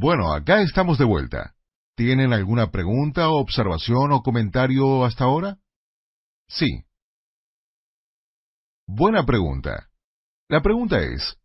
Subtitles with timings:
[0.00, 1.52] Bueno, acá estamos de vuelta.
[1.94, 5.58] ¿Tienen alguna pregunta, observación o comentario hasta ahora?
[6.48, 6.84] Sí.
[8.86, 9.90] Buena pregunta.
[10.48, 11.36] La pregunta es,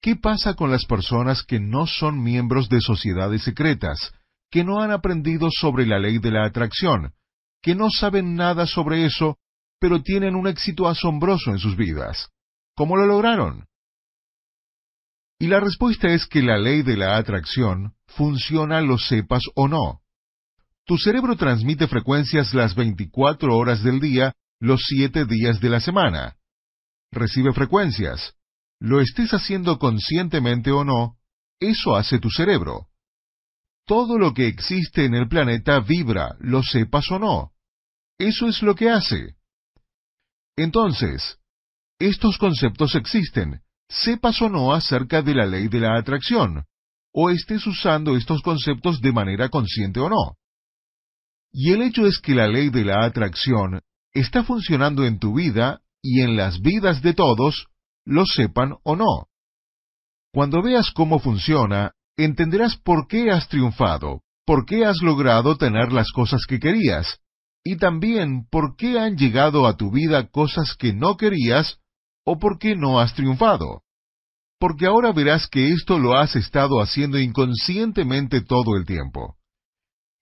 [0.00, 4.14] ¿qué pasa con las personas que no son miembros de sociedades secretas,
[4.50, 7.12] que no han aprendido sobre la ley de la atracción,
[7.60, 9.36] que no saben nada sobre eso,
[9.78, 12.30] pero tienen un éxito asombroso en sus vidas?
[12.74, 13.66] ¿Cómo lo lograron?
[15.38, 20.00] Y la respuesta es que la ley de la atracción funciona lo sepas o no.
[20.86, 26.36] Tu cerebro transmite frecuencias las 24 horas del día, los 7 días de la semana.
[27.12, 28.34] Recibe frecuencias.
[28.78, 31.16] Lo estés haciendo conscientemente o no,
[31.60, 32.88] eso hace tu cerebro.
[33.86, 37.52] Todo lo que existe en el planeta vibra, lo sepas o no.
[38.18, 39.36] Eso es lo que hace.
[40.56, 41.38] Entonces,
[41.98, 46.64] estos conceptos existen, sepas o no acerca de la ley de la atracción,
[47.12, 50.36] o estés usando estos conceptos de manera consciente o no.
[51.52, 53.80] Y el hecho es que la ley de la atracción
[54.12, 57.66] está funcionando en tu vida y en las vidas de todos,
[58.04, 59.28] lo sepan o no.
[60.32, 66.12] Cuando veas cómo funciona, entenderás por qué has triunfado, por qué has logrado tener las
[66.12, 67.20] cosas que querías,
[67.64, 71.80] y también por qué han llegado a tu vida cosas que no querías
[72.24, 73.82] o por qué no has triunfado.
[74.58, 79.36] Porque ahora verás que esto lo has estado haciendo inconscientemente todo el tiempo.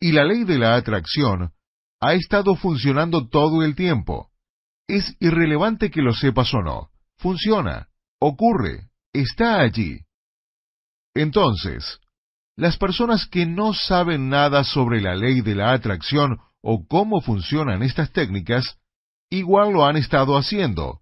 [0.01, 1.53] Y la ley de la atracción
[2.01, 4.31] ha estado funcionando todo el tiempo.
[4.89, 6.91] Es irrelevante que lo sepas o no.
[7.17, 7.89] Funciona,
[8.21, 10.01] ocurre, está allí.
[11.15, 12.01] Entonces,
[12.57, 17.83] las personas que no saben nada sobre la ley de la atracción o cómo funcionan
[17.83, 18.79] estas técnicas,
[19.31, 21.01] igual lo han estado haciendo,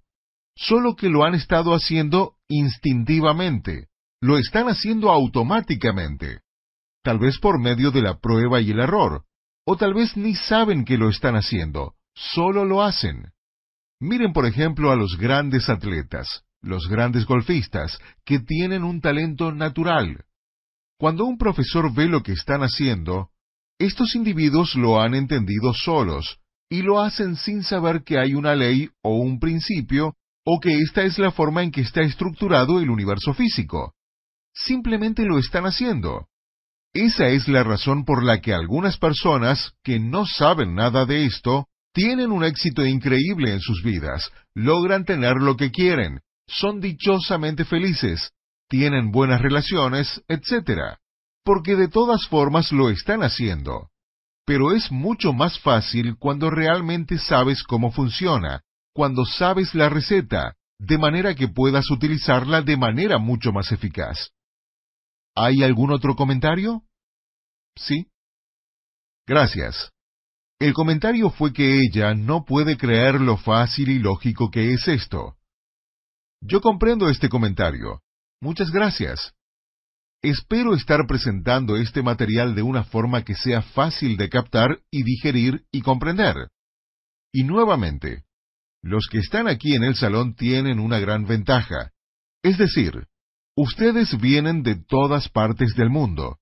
[0.55, 3.89] solo que lo han estado haciendo instintivamente,
[4.21, 6.41] lo están haciendo automáticamente,
[7.03, 9.25] tal vez por medio de la prueba y el error,
[9.67, 13.33] o tal vez ni saben que lo están haciendo, solo lo hacen.
[14.01, 20.25] Miren por ejemplo a los grandes atletas, los grandes golfistas, que tienen un talento natural.
[20.99, 23.31] Cuando un profesor ve lo que están haciendo,
[23.79, 26.39] estos individuos lo han entendido solos,
[26.71, 30.15] y lo hacen sin saber que hay una ley o un principio
[30.45, 33.95] o que esta es la forma en que está estructurado el universo físico.
[34.55, 36.27] Simplemente lo están haciendo.
[36.93, 41.69] Esa es la razón por la que algunas personas que no saben nada de esto
[41.95, 48.33] tienen un éxito increíble en sus vidas, logran tener lo que quieren, son dichosamente felices,
[48.69, 50.97] tienen buenas relaciones, etc.
[51.45, 53.89] Porque de todas formas lo están haciendo.
[54.45, 58.63] Pero es mucho más fácil cuando realmente sabes cómo funciona,
[58.95, 64.31] cuando sabes la receta, de manera que puedas utilizarla de manera mucho más eficaz.
[65.35, 66.83] ¿Hay algún otro comentario?
[67.77, 68.07] ¿Sí?
[69.27, 69.91] Gracias.
[70.59, 75.37] El comentario fue que ella no puede creer lo fácil y lógico que es esto.
[76.41, 78.03] Yo comprendo este comentario.
[78.41, 79.33] Muchas gracias.
[80.23, 85.65] Espero estar presentando este material de una forma que sea fácil de captar y digerir
[85.73, 86.49] y comprender.
[87.33, 88.25] Y nuevamente,
[88.83, 91.93] los que están aquí en el salón tienen una gran ventaja.
[92.43, 93.07] Es decir,
[93.57, 96.39] ustedes vienen de todas partes del mundo.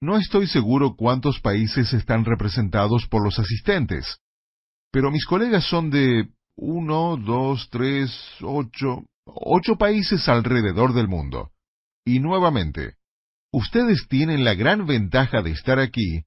[0.00, 4.18] No estoy seguro cuántos países están representados por los asistentes,
[4.90, 11.50] pero mis colegas son de uno, dos, tres, ocho, ocho países alrededor del mundo.
[12.04, 12.94] Y nuevamente,
[13.52, 16.22] ustedes tienen la gran ventaja de estar aquí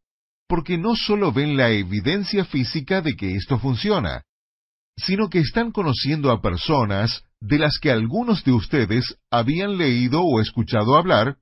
[0.47, 4.23] porque no solo ven la evidencia física de que esto funciona,
[4.97, 10.41] sino que están conociendo a personas de las que algunos de ustedes habían leído o
[10.41, 11.37] escuchado hablar,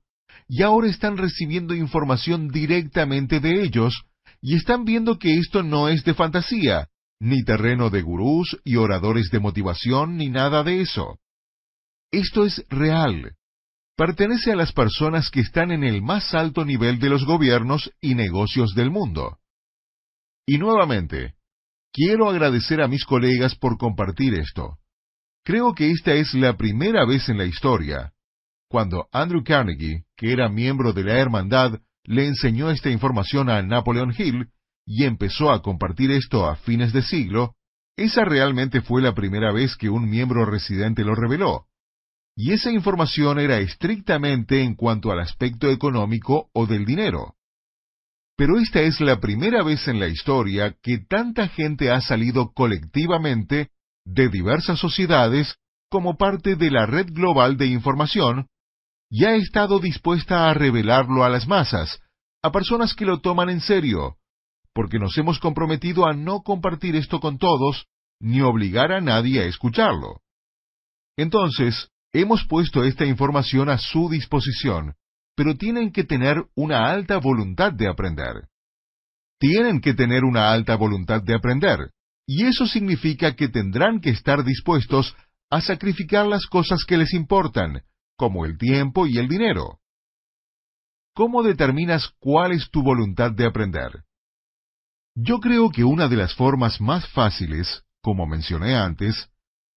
[0.48, 4.04] y ahora están recibiendo información directamente de ellos,
[4.40, 9.30] y están viendo que esto no es de fantasía, ni terreno de gurús y oradores
[9.30, 11.18] de motivación, ni nada de eso.
[12.12, 13.34] Esto es real.
[13.96, 18.14] Pertenece a las personas que están en el más alto nivel de los gobiernos y
[18.14, 19.38] negocios del mundo.
[20.46, 21.35] Y nuevamente,
[21.96, 24.76] Quiero agradecer a mis colegas por compartir esto.
[25.42, 28.12] Creo que esta es la primera vez en la historia,
[28.68, 34.12] cuando Andrew Carnegie, que era miembro de la Hermandad, le enseñó esta información a Napoleon
[34.14, 34.50] Hill
[34.84, 37.54] y empezó a compartir esto a fines de siglo,
[37.96, 41.64] esa realmente fue la primera vez que un miembro residente lo reveló.
[42.36, 47.35] Y esa información era estrictamente en cuanto al aspecto económico o del dinero.
[48.36, 53.70] Pero esta es la primera vez en la historia que tanta gente ha salido colectivamente
[54.04, 55.56] de diversas sociedades
[55.90, 58.48] como parte de la red global de información
[59.10, 62.00] y ha estado dispuesta a revelarlo a las masas,
[62.42, 64.16] a personas que lo toman en serio,
[64.74, 67.86] porque nos hemos comprometido a no compartir esto con todos,
[68.20, 70.20] ni obligar a nadie a escucharlo.
[71.16, 74.94] Entonces, hemos puesto esta información a su disposición,
[75.36, 78.48] pero tienen que tener una alta voluntad de aprender.
[79.38, 81.90] Tienen que tener una alta voluntad de aprender,
[82.26, 85.14] y eso significa que tendrán que estar dispuestos
[85.50, 87.82] a sacrificar las cosas que les importan,
[88.16, 89.78] como el tiempo y el dinero.
[91.14, 94.04] ¿Cómo determinas cuál es tu voluntad de aprender?
[95.14, 99.30] Yo creo que una de las formas más fáciles, como mencioné antes,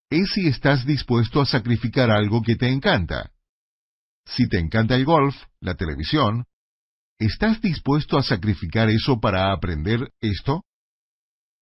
[0.10, 3.32] es si estás dispuesto a sacrificar algo que te encanta.
[4.36, 6.46] Si te encanta el golf, la televisión,
[7.18, 10.66] ¿estás dispuesto a sacrificar eso para aprender esto?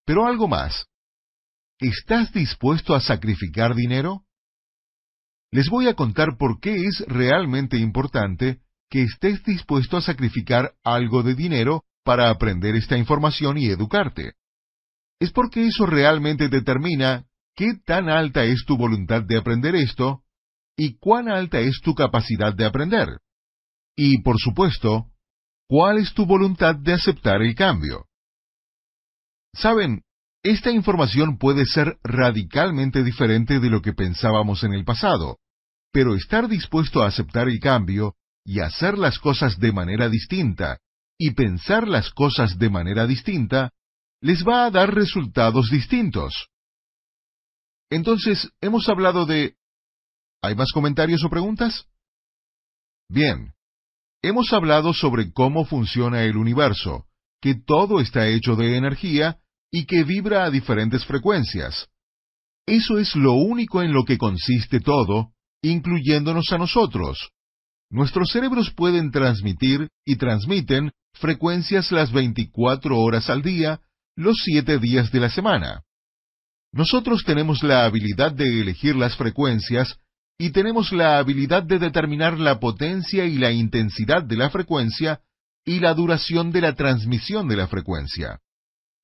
[0.04, 0.86] Pero algo más.
[1.78, 4.24] ¿Estás dispuesto a sacrificar dinero?
[5.50, 8.60] Les voy a contar por qué es realmente importante
[8.90, 14.34] que estés dispuesto a sacrificar algo de dinero para aprender esta información y educarte.
[15.20, 20.22] Es porque eso realmente determina qué tan alta es tu voluntad de aprender esto
[20.78, 23.18] y cuán alta es tu capacidad de aprender.
[23.96, 25.10] Y, por supuesto,
[25.68, 28.06] cuál es tu voluntad de aceptar el cambio.
[29.52, 30.04] Saben,
[30.44, 35.38] esta información puede ser radicalmente diferente de lo que pensábamos en el pasado,
[35.92, 38.14] pero estar dispuesto a aceptar el cambio
[38.44, 40.78] y hacer las cosas de manera distinta
[41.18, 43.72] y pensar las cosas de manera distinta
[44.20, 46.48] les va a dar resultados distintos.
[47.90, 49.57] Entonces, hemos hablado de
[50.42, 51.86] ¿Hay más comentarios o preguntas?
[53.08, 53.52] Bien.
[54.22, 57.06] Hemos hablado sobre cómo funciona el universo,
[57.40, 59.38] que todo está hecho de energía
[59.70, 61.88] y que vibra a diferentes frecuencias.
[62.66, 65.32] Eso es lo único en lo que consiste todo,
[65.62, 67.30] incluyéndonos a nosotros.
[67.90, 73.80] Nuestros cerebros pueden transmitir y transmiten frecuencias las 24 horas al día,
[74.14, 75.82] los 7 días de la semana.
[76.72, 79.98] Nosotros tenemos la habilidad de elegir las frecuencias
[80.38, 85.20] y tenemos la habilidad de determinar la potencia y la intensidad de la frecuencia
[85.64, 88.40] y la duración de la transmisión de la frecuencia.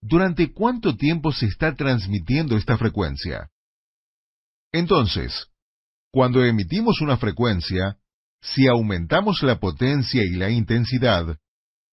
[0.01, 3.51] ¿Durante cuánto tiempo se está transmitiendo esta frecuencia?
[4.73, 5.49] Entonces,
[6.13, 7.97] cuando emitimos una frecuencia,
[8.41, 11.39] si aumentamos la potencia y la intensidad,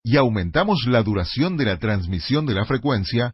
[0.03, 3.33] y aumentamos la duración de la transmisión de la frecuencia,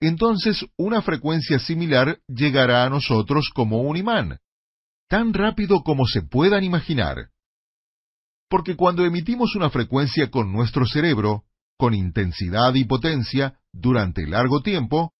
[0.00, 4.38] entonces una frecuencia similar llegará a nosotros como un imán,
[5.08, 7.28] tan rápido como se puedan imaginar.
[8.48, 11.44] Porque cuando emitimos una frecuencia con nuestro cerebro,
[11.76, 15.12] con intensidad y potencia, durante largo tiempo,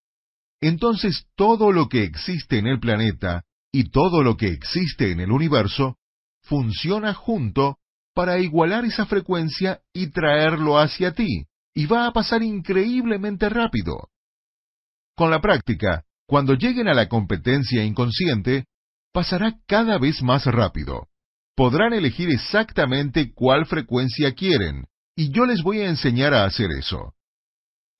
[0.60, 5.32] entonces todo lo que existe en el planeta y todo lo que existe en el
[5.32, 5.98] universo
[6.42, 7.78] funciona junto
[8.14, 14.08] para igualar esa frecuencia y traerlo hacia ti, y va a pasar increíblemente rápido.
[15.16, 18.66] Con la práctica, cuando lleguen a la competencia inconsciente,
[19.14, 21.06] pasará cada vez más rápido.
[21.54, 27.14] Podrán elegir exactamente cuál frecuencia quieren, y yo les voy a enseñar a hacer eso.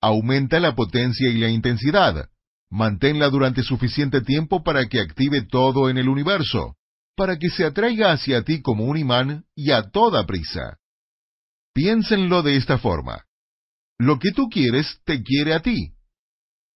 [0.01, 2.29] Aumenta la potencia y la intensidad.
[2.69, 6.75] Manténla durante suficiente tiempo para que active todo en el universo,
[7.15, 10.77] para que se atraiga hacia ti como un imán y a toda prisa.
[11.73, 13.23] Piénsenlo de esta forma.
[13.97, 15.93] Lo que tú quieres te quiere a ti.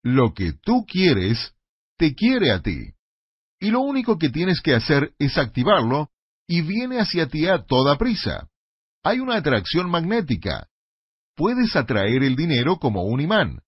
[0.01, 1.53] Lo que tú quieres
[1.97, 2.93] te quiere a ti
[3.59, 6.09] y lo único que tienes que hacer es activarlo
[6.47, 8.47] y viene hacia ti a toda prisa.
[9.03, 10.67] Hay una atracción magnética.
[11.35, 13.59] Puedes atraer el dinero como un imán.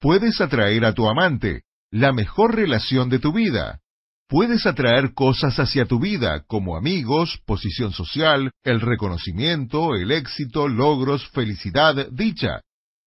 [0.00, 3.80] Puedes atraer a tu amante, la mejor relación de tu vida.
[4.28, 11.28] Puedes atraer cosas hacia tu vida, como amigos, posición social, el reconocimiento, el éxito, logros,
[11.30, 12.60] felicidad, dicha.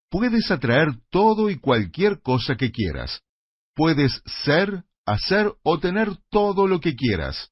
[0.09, 3.21] Puedes atraer todo y cualquier cosa que quieras.
[3.75, 7.49] Puedes ser, hacer o tener todo lo que quieras.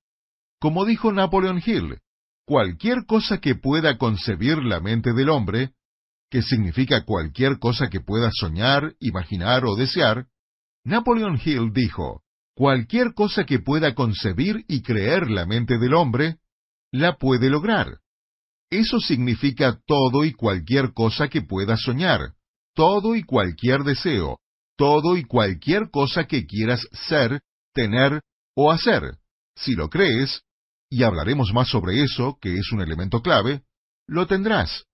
[0.59, 1.99] Como dijo Napoleon Hill,
[2.45, 5.71] cualquier cosa que pueda concebir la mente del hombre,
[6.29, 10.27] que significa cualquier cosa que pueda soñar, imaginar o desear,
[10.83, 12.23] Napoleon Hill dijo,
[12.55, 16.37] cualquier cosa que pueda concebir y creer la mente del hombre,
[16.91, 17.99] la puede lograr.
[18.69, 22.33] Eso significa todo y cualquier cosa que pueda soñar,
[22.73, 24.39] todo y cualquier deseo,
[24.77, 27.41] todo y cualquier cosa que quieras ser,
[27.77, 28.21] tener
[28.55, 29.17] o hacer.
[29.55, 30.41] Si lo crees,
[30.89, 33.61] y hablaremos más sobre eso, que es un elemento clave,
[34.07, 34.85] lo tendrás.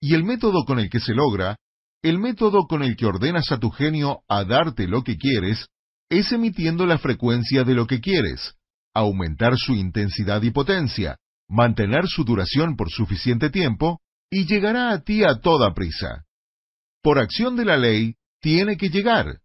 [0.00, 1.56] Y el método con el que se logra,
[2.02, 5.66] el método con el que ordenas a tu genio a darte lo que quieres,
[6.08, 8.54] es emitiendo la frecuencia de lo que quieres,
[8.94, 11.16] aumentar su intensidad y potencia,
[11.48, 16.24] mantener su duración por suficiente tiempo y llegará a ti a toda prisa.
[17.02, 19.40] Por acción de la ley, tiene que llegar.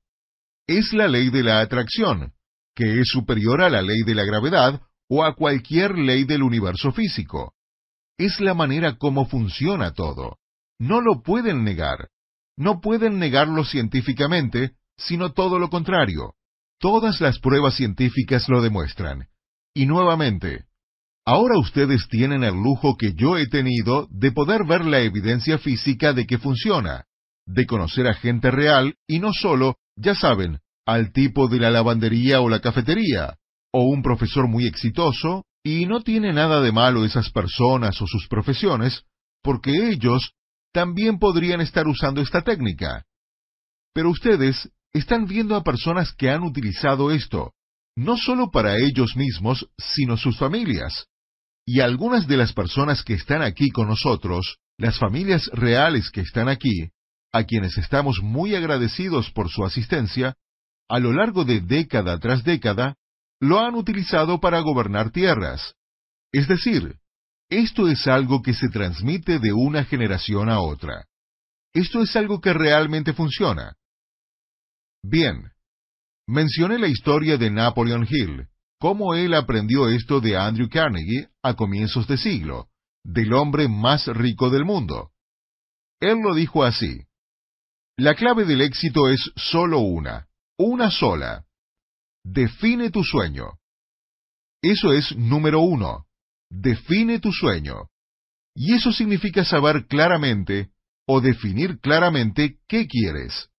[0.68, 2.35] Es la ley de la atracción,
[2.75, 6.91] que es superior a la ley de la gravedad o a cualquier ley del universo
[6.91, 7.53] físico.
[8.17, 10.38] Es la manera como funciona todo.
[10.79, 12.10] No lo pueden negar.
[12.58, 16.36] No pueden negarlo científicamente, sino todo lo contrario.
[16.79, 19.27] Todas las pruebas científicas lo demuestran.
[19.74, 20.65] Y nuevamente,
[21.25, 26.13] ahora ustedes tienen el lujo que yo he tenido de poder ver la evidencia física
[26.13, 27.05] de que funciona,
[27.46, 32.42] de conocer a gente real y no solo, ya saben, al tipo de la lavandería
[32.42, 33.38] o la cafetería,
[33.72, 38.27] o un profesor muy exitoso, y no tiene nada de malo esas personas o sus
[38.27, 39.04] profesiones,
[39.42, 40.32] porque ellos
[40.72, 43.06] también podrían estar usando esta técnica.
[43.94, 47.54] Pero ustedes están viendo a personas que han utilizado esto,
[47.96, 51.06] no solo para ellos mismos, sino sus familias.
[51.65, 56.48] Y algunas de las personas que están aquí con nosotros, las familias reales que están
[56.48, 56.92] aquí,
[57.32, 60.36] a quienes estamos muy agradecidos por su asistencia,
[60.89, 62.96] a lo largo de década tras década,
[63.39, 65.75] lo han utilizado para gobernar tierras.
[66.32, 67.00] Es decir,
[67.50, 71.06] esto es algo que se transmite de una generación a otra.
[71.74, 73.75] Esto es algo que realmente funciona.
[75.04, 75.51] Bien,
[76.27, 78.48] mencioné la historia de Napoleon Hill,
[78.80, 82.70] cómo él aprendió esto de Andrew Carnegie a comienzos de siglo,
[83.04, 85.12] del hombre más rico del mundo.
[86.00, 87.06] Él lo dijo así.
[87.98, 90.27] La clave del éxito es solo una,
[90.58, 91.46] una sola.
[92.24, 93.60] Define tu sueño.
[94.62, 96.06] Eso es número uno.
[96.50, 97.90] Define tu sueño.
[98.56, 100.72] Y eso significa saber claramente
[101.08, 103.50] o definir claramente qué quieres.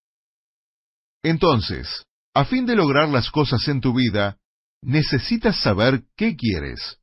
[1.23, 4.39] Entonces, a fin de lograr las cosas en tu vida,
[4.83, 6.99] necesitas saber qué quieres.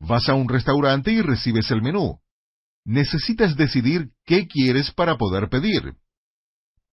[0.00, 2.20] Vas a un restaurante y recibes el menú.
[2.84, 5.94] Necesitas decidir qué quieres para poder pedir.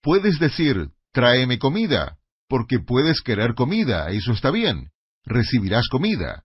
[0.01, 2.17] Puedes decir, tráeme comida,
[2.51, 4.91] porque puedes querer comida, eso está bien,
[5.23, 6.43] recibirás comida.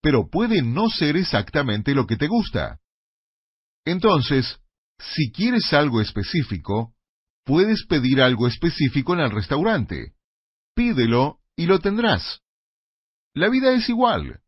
[0.00, 2.78] Pero puede no ser exactamente lo que te gusta.
[3.84, 4.60] Entonces,
[5.00, 6.94] si quieres algo específico,
[7.44, 10.12] puedes pedir algo específico en el restaurante.
[10.76, 12.42] Pídelo y lo tendrás.
[13.34, 14.42] La vida es igual.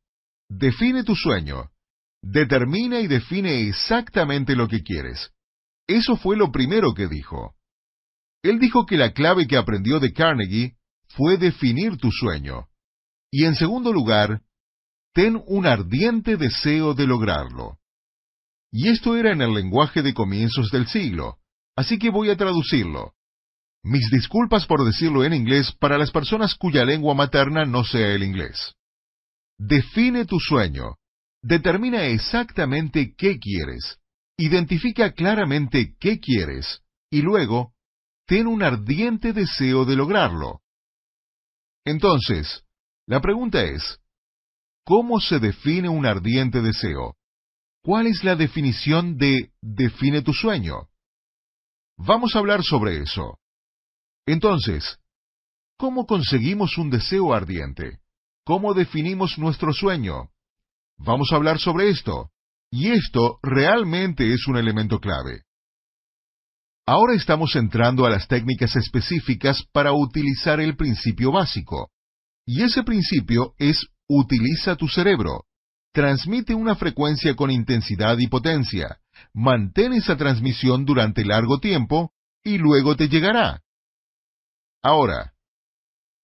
[0.48, 1.72] Define tu sueño.
[2.22, 5.32] Determina y define exactamente lo que quieres.
[5.88, 7.57] Eso fue lo primero que dijo.
[8.42, 10.76] Él dijo que la clave que aprendió de Carnegie
[11.08, 12.68] fue definir tu sueño.
[13.30, 14.42] Y en segundo lugar,
[15.12, 17.78] ten un ardiente deseo de lograrlo.
[18.70, 21.38] Y esto era en el lenguaje de comienzos del siglo,
[21.76, 23.14] así que voy a traducirlo.
[23.82, 28.22] Mis disculpas por decirlo en inglés para las personas cuya lengua materna no sea el
[28.22, 28.74] inglés.
[29.58, 30.96] Define tu sueño.
[31.42, 33.98] Determina exactamente qué quieres.
[34.36, 36.82] Identifica claramente qué quieres.
[37.10, 37.72] Y luego,
[38.28, 40.60] ten un ardiente deseo de lograrlo.
[41.86, 42.62] Entonces,
[43.06, 44.00] la pregunta es,
[44.84, 47.16] ¿cómo se define un ardiente deseo?
[47.82, 50.90] ¿Cuál es la definición de define tu sueño?
[51.96, 53.38] Vamos a hablar sobre eso.
[54.26, 54.98] Entonces,
[55.78, 58.00] ¿cómo conseguimos un deseo ardiente?
[58.44, 60.28] ¿Cómo definimos nuestro sueño?
[60.98, 62.30] Vamos a hablar sobre esto.
[62.70, 65.47] Y esto realmente es un elemento clave.
[66.90, 71.90] Ahora estamos entrando a las técnicas específicas para utilizar el principio básico.
[72.46, 75.44] Y ese principio es utiliza tu cerebro.
[75.92, 79.00] Transmite una frecuencia con intensidad y potencia.
[79.34, 82.10] Mantén esa transmisión durante largo tiempo
[82.42, 83.60] y luego te llegará.
[84.82, 85.34] Ahora,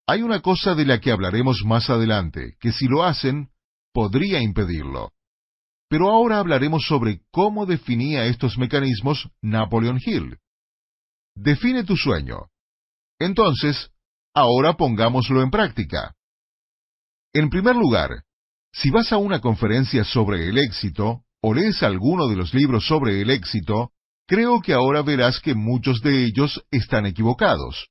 [0.07, 3.51] hay una cosa de la que hablaremos más adelante, que si lo hacen,
[3.93, 5.11] podría impedirlo.
[5.89, 10.39] Pero ahora hablaremos sobre cómo definía estos mecanismos Napoleon Hill.
[11.35, 12.47] Define tu sueño.
[13.19, 13.89] Entonces,
[14.33, 16.15] ahora pongámoslo en práctica.
[17.33, 18.23] En primer lugar,
[18.71, 23.21] si vas a una conferencia sobre el éxito, o lees alguno de los libros sobre
[23.21, 23.91] el éxito,
[24.25, 27.89] creo que ahora verás que muchos de ellos están equivocados.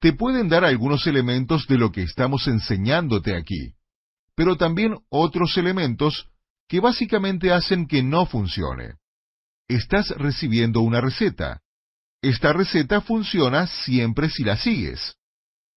[0.00, 3.74] Te pueden dar algunos elementos de lo que estamos enseñándote aquí,
[4.34, 6.28] pero también otros elementos
[6.68, 8.94] que básicamente hacen que no funcione.
[9.68, 11.62] Estás recibiendo una receta,
[12.28, 15.16] esta receta funciona siempre si la sigues.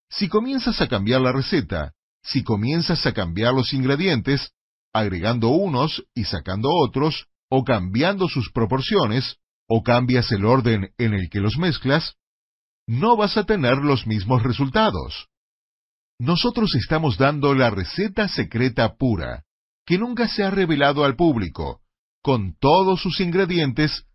[0.10, 4.51] Si comienzas a cambiar la receta, si comienzas a cambiar los ingredientes,
[4.94, 9.38] agregando unos y sacando otros, o cambiando sus proporciones,
[9.68, 12.16] o cambias el orden en el que los mezclas,
[12.88, 15.27] no vas a tener los mismos resultados.
[16.20, 19.44] Nosotros estamos dando la receta secreta pura,
[19.86, 21.82] que nunca se ha revelado al público,
[22.24, 24.07] con todos sus ingredientes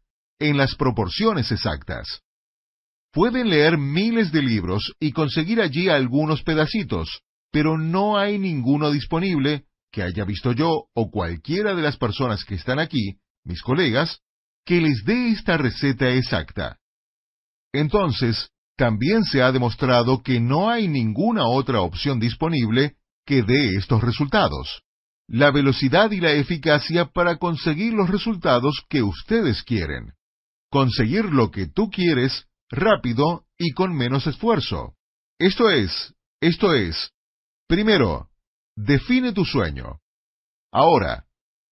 [0.49, 2.23] en las proporciones exactas.
[3.13, 7.21] Pueden leer miles de libros y conseguir allí algunos pedacitos,
[7.51, 12.55] pero no hay ninguno disponible que haya visto yo o cualquiera de las personas que
[12.55, 14.21] están aquí, mis colegas,
[14.65, 16.79] que les dé esta receta exacta.
[17.73, 22.97] Entonces, también se ha demostrado que no hay ninguna otra opción disponible
[23.27, 24.83] que dé estos resultados.
[25.29, 30.15] La velocidad y la eficacia para conseguir los resultados que ustedes quieren.
[30.73, 34.95] Conseguir lo que tú quieres rápido y con menos esfuerzo.
[35.39, 37.13] Esto es, esto es,
[37.69, 38.31] primero,
[38.75, 39.99] define tu sueño.
[40.73, 41.27] Ahora,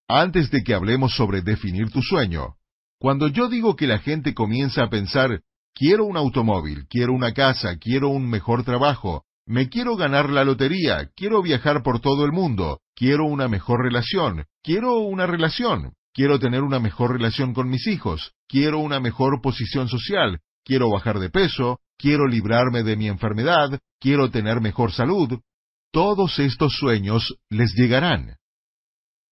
[0.06, 2.56] antes de que hablemos sobre definir tu sueño,
[2.98, 5.40] cuando yo digo que la gente comienza a pensar,
[5.74, 11.10] quiero un automóvil, quiero una casa, quiero un mejor trabajo, me quiero ganar la lotería,
[11.16, 16.62] quiero viajar por todo el mundo, quiero una mejor relación, quiero una relación, quiero tener
[16.62, 21.80] una mejor relación con mis hijos, quiero una mejor posición social, quiero bajar de peso,
[21.96, 25.40] quiero librarme de mi enfermedad, quiero tener mejor salud.
[25.92, 28.36] Todos estos sueños les llegarán.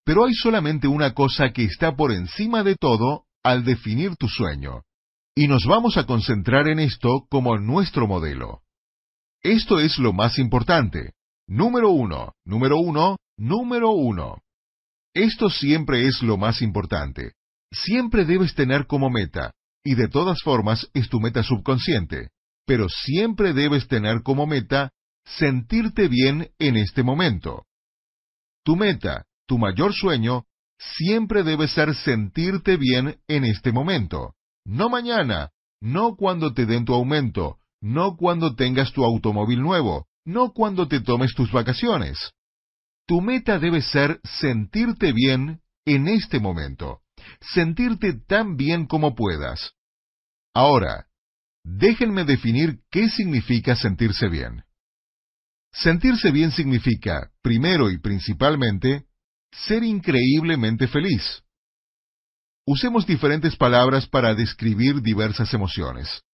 [0.05, 4.83] Pero hay solamente una cosa que está por encima de todo al definir tu sueño.
[5.35, 8.63] Y nos vamos a concentrar en esto como nuestro modelo.
[9.43, 11.13] Esto es lo más importante.
[11.47, 14.43] Número uno, número uno, número uno.
[15.19, 17.33] Esto siempre es lo más importante.
[17.73, 22.29] Siempre debes tener como meta, y de todas formas es tu meta subconsciente,
[22.65, 24.93] pero siempre debes tener como meta
[25.25, 27.67] sentirte bien en este momento.
[28.65, 30.45] Tu meta, tu mayor sueño,
[30.79, 34.35] siempre debe ser sentirte bien en este momento.
[34.65, 40.53] No mañana, no cuando te den tu aumento, no cuando tengas tu automóvil nuevo, no
[40.53, 42.35] cuando te tomes tus vacaciones.
[43.09, 47.01] Tu meta debe ser sentirte bien en este momento,
[47.41, 49.73] sentirte tan bien como puedas.
[50.55, 51.07] Ahora,
[51.65, 54.63] déjenme definir qué significa sentirse bien.
[55.73, 59.07] Sentirse bien significa, primero y principalmente,
[59.53, 61.43] ser increíblemente feliz.
[62.67, 66.25] Usemos diferentes palabras para describir diversas emociones.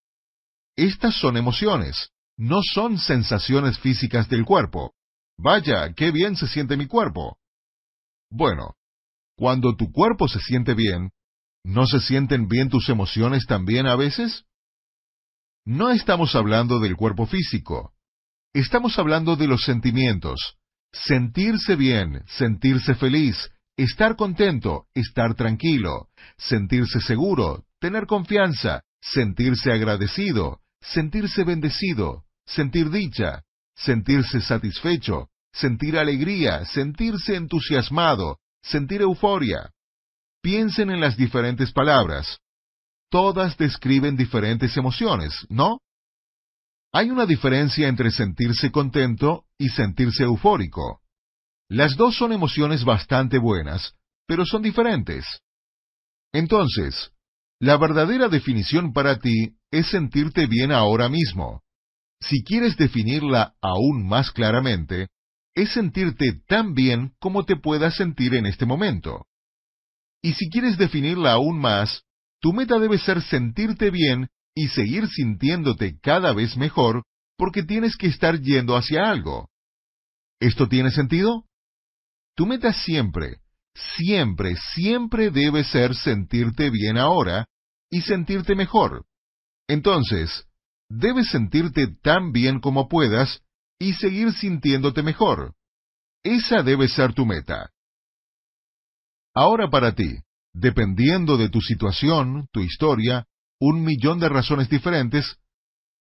[0.75, 4.93] Estas son emociones, no son sensaciones físicas del cuerpo.
[5.39, 7.39] Vaya, qué bien se siente mi cuerpo.
[8.31, 8.75] Bueno,
[9.37, 11.11] cuando tu cuerpo se siente bien,
[11.65, 14.45] ¿no se sienten bien tus emociones también a veces?
[15.65, 17.95] No estamos hablando del cuerpo físico.
[18.53, 20.57] Estamos hablando de los sentimientos,
[20.95, 31.43] Sentirse bien, sentirse feliz, estar contento, estar tranquilo, sentirse seguro, tener confianza, sentirse agradecido, sentirse
[31.43, 33.43] bendecido, sentir dicha,
[33.77, 39.71] sentirse satisfecho, sentir alegría, sentirse entusiasmado, sentir euforia.
[40.43, 42.39] Piensen en las diferentes palabras.
[43.11, 45.81] Todas describen diferentes emociones, ¿no?
[46.93, 51.01] Hay una diferencia entre sentirse contento y sentirse eufórico.
[51.69, 53.95] Las dos son emociones bastante buenas,
[54.27, 55.25] pero son diferentes.
[56.33, 57.11] Entonces,
[57.61, 61.63] la verdadera definición para ti es sentirte bien ahora mismo.
[62.29, 65.09] Si quieres definirla aún más claramente,
[65.55, 69.27] es sentirte tan bien como te puedas sentir en este momento.
[70.23, 72.03] Y si quieres definirla aún más,
[72.41, 77.03] tu meta debe ser sentirte bien y seguir sintiéndote cada vez mejor
[77.37, 79.49] porque tienes que estar yendo hacia algo.
[80.41, 81.45] ¿Esto tiene sentido?
[82.37, 83.39] Tu meta siempre,
[83.97, 87.47] siempre, siempre debe ser sentirte bien ahora
[87.91, 89.05] y sentirte mejor.
[89.69, 90.47] Entonces,
[90.89, 93.43] debes sentirte tan bien como puedas
[93.79, 95.55] y seguir sintiéndote mejor.
[96.23, 97.71] Esa debe ser tu meta.
[99.35, 100.19] Ahora para ti,
[100.53, 103.27] dependiendo de tu situación, tu historia,
[103.61, 105.39] un millón de razones diferentes,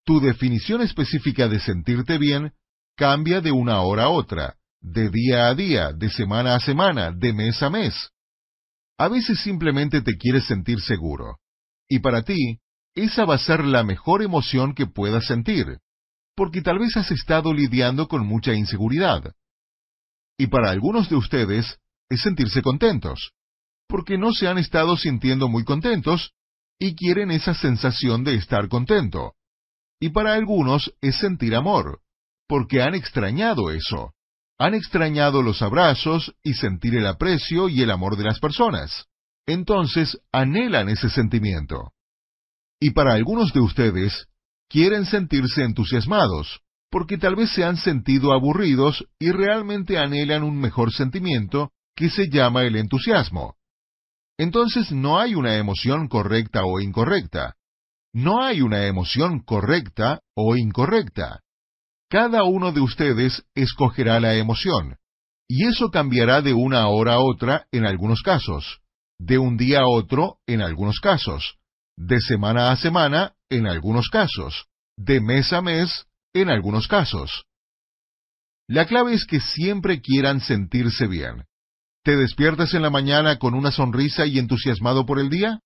[0.05, 2.53] tu definición específica de sentirte bien
[2.95, 7.33] cambia de una hora a otra, de día a día, de semana a semana, de
[7.33, 8.11] mes a mes.
[8.97, 11.39] A veces simplemente te quieres sentir seguro.
[11.89, 12.59] Y para ti,
[12.95, 15.79] esa va a ser la mejor emoción que puedas sentir,
[16.35, 19.33] porque tal vez has estado lidiando con mucha inseguridad.
[20.37, 21.79] Y para algunos de ustedes,
[22.09, 23.33] es sentirse contentos,
[23.87, 26.33] porque no se han estado sintiendo muy contentos
[26.79, 29.33] y quieren esa sensación de estar contento.
[29.99, 32.01] Y para algunos es sentir amor,
[32.47, 34.13] porque han extrañado eso.
[34.59, 39.05] Han extrañado los abrazos y sentir el aprecio y el amor de las personas.
[39.45, 41.91] Entonces anhelan ese sentimiento.
[42.85, 44.27] Y para algunos de ustedes,
[44.67, 46.59] quieren sentirse entusiasmados,
[46.91, 52.27] porque tal vez se han sentido aburridos y realmente anhelan un mejor sentimiento que se
[52.29, 53.55] llama el entusiasmo.
[54.37, 57.55] Entonces no hay una emoción correcta o incorrecta.
[58.11, 61.39] No hay una emoción correcta o incorrecta.
[62.09, 64.97] Cada uno de ustedes escogerá la emoción,
[65.47, 68.81] y eso cambiará de una hora a otra en algunos casos,
[69.19, 71.59] de un día a otro en algunos casos,
[71.97, 74.65] de semana a semana en algunos casos,
[74.97, 77.45] de mes a mes en algunos casos.
[78.67, 81.45] La clave es que siempre quieran sentirse bien.
[82.03, 85.59] ¿Te despiertas en la mañana con una sonrisa y entusiasmado por el día?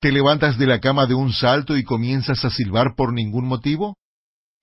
[0.00, 3.96] ¿Te levantas de la cama de un salto y comienzas a silbar por ningún motivo?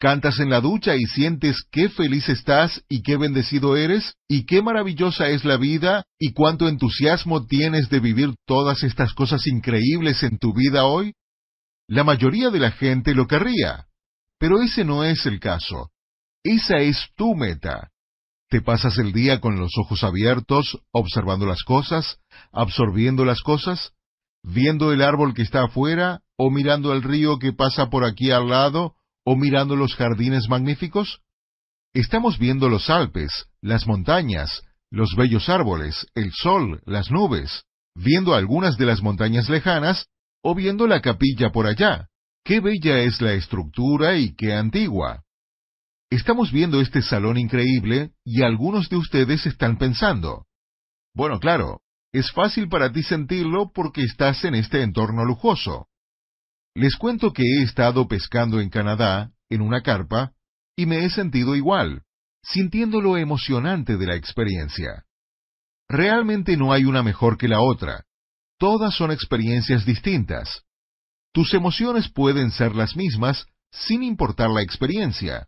[0.02, 4.64] ¿Cantas en la ducha y sientes qué feliz estás y qué bendecido eres y qué
[4.64, 10.40] maravillosa es la vida y cuánto entusiasmo tienes de vivir todas estas cosas increíbles en
[10.40, 11.14] tu vida hoy?
[11.88, 13.86] La mayoría de la gente lo querría,
[14.40, 15.92] pero ese no es el caso.
[16.44, 17.92] Esa es tu meta.
[18.50, 22.18] Te pasas el día con los ojos abiertos, observando las cosas,
[22.52, 23.92] absorbiendo las cosas,
[24.42, 28.50] viendo el árbol que está afuera, o mirando el río que pasa por aquí al
[28.50, 31.22] lado, o mirando los jardines magníficos.
[31.94, 37.64] Estamos viendo los Alpes, las montañas, los bellos árboles, el sol, las nubes,
[37.96, 40.08] viendo algunas de las montañas lejanas,
[40.44, 42.08] o viendo la capilla por allá.
[42.44, 45.24] Qué bella es la estructura y qué antigua.
[46.10, 50.46] Estamos viendo este salón increíble y algunos de ustedes están pensando,
[51.14, 51.82] bueno, claro,
[52.14, 55.88] es fácil para ti sentirlo porque estás en este entorno lujoso.
[56.74, 60.34] Les cuento que he estado pescando en Canadá, en una carpa,
[60.76, 62.04] y me he sentido igual,
[62.44, 65.06] sintiendo lo emocionante de la experiencia.
[65.90, 68.06] Realmente no hay una mejor que la otra.
[68.58, 70.64] Todas son experiencias distintas.
[71.34, 75.48] Tus emociones pueden ser las mismas sin importar la experiencia.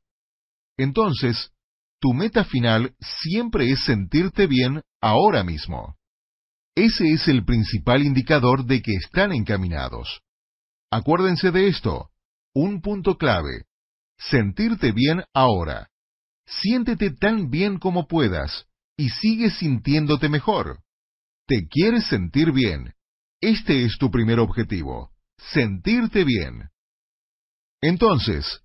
[0.77, 1.51] Entonces,
[1.99, 5.95] tu meta final siempre es sentirte bien ahora mismo.
[6.75, 10.22] Ese es el principal indicador de que están encaminados.
[10.95, 12.12] Acuérdense de esto,
[12.53, 13.65] un punto clave,
[14.15, 15.89] sentirte bien ahora.
[16.45, 20.84] Siéntete tan bien como puedas y sigue sintiéndote mejor.
[21.47, 22.93] Te quieres sentir bien.
[23.41, 26.69] Este es tu primer objetivo, sentirte bien.
[27.82, 28.62] Entonces,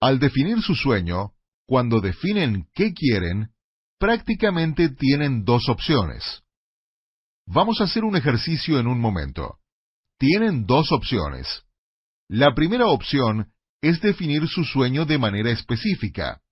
[0.00, 1.30] al definir su sueño,
[1.64, 3.52] cuando definen qué quieren,
[4.00, 6.42] prácticamente tienen dos opciones.
[7.46, 9.60] Vamos a hacer un ejercicio en un momento.
[10.18, 11.62] Tienen dos opciones.
[12.28, 16.42] La primera opción es definir su sueño de manera específica.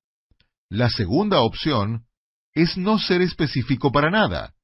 [0.71, 2.07] La segunda opción
[2.55, 4.55] es no ser específico para nada,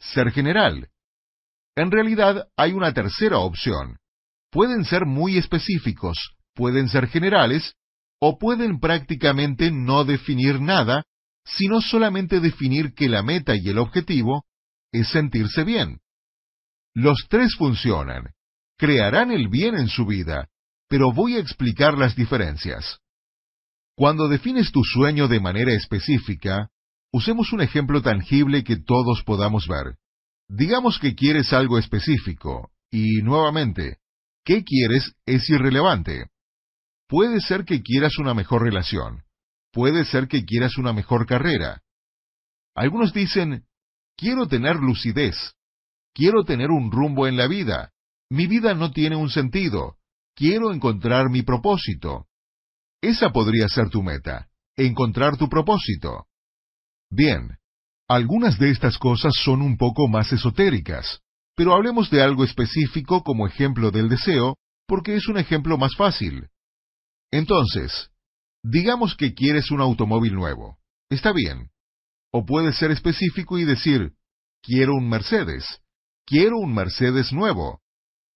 [0.00, 0.88] ser general.
[1.76, 3.98] En realidad hay una tercera opción.
[4.50, 7.74] Pueden ser muy específicos, pueden ser generales
[8.18, 11.04] o pueden prácticamente no definir nada,
[11.44, 14.46] sino solamente definir que la meta y el objetivo
[14.90, 16.00] es sentirse bien.
[16.94, 18.32] Los tres funcionan,
[18.78, 20.48] crearán el bien en su vida,
[20.92, 22.98] pero voy a explicar las diferencias.
[23.96, 26.68] Cuando defines tu sueño de manera específica,
[27.10, 29.96] usemos un ejemplo tangible que todos podamos ver.
[30.50, 34.00] Digamos que quieres algo específico, y nuevamente,
[34.44, 36.26] ¿qué quieres es irrelevante?
[37.08, 39.22] Puede ser que quieras una mejor relación.
[39.72, 41.80] Puede ser que quieras una mejor carrera.
[42.74, 43.64] Algunos dicen,
[44.18, 45.54] quiero tener lucidez.
[46.12, 47.92] Quiero tener un rumbo en la vida.
[48.28, 49.96] Mi vida no tiene un sentido.
[50.34, 52.26] Quiero encontrar mi propósito.
[53.02, 56.26] Esa podría ser tu meta, encontrar tu propósito.
[57.10, 57.58] Bien,
[58.08, 61.20] algunas de estas cosas son un poco más esotéricas,
[61.54, 66.48] pero hablemos de algo específico como ejemplo del deseo, porque es un ejemplo más fácil.
[67.30, 68.10] Entonces,
[68.62, 70.78] digamos que quieres un automóvil nuevo.
[71.10, 71.70] Está bien.
[72.30, 74.12] O puedes ser específico y decir,
[74.62, 75.80] quiero un Mercedes.
[76.24, 77.82] Quiero un Mercedes nuevo.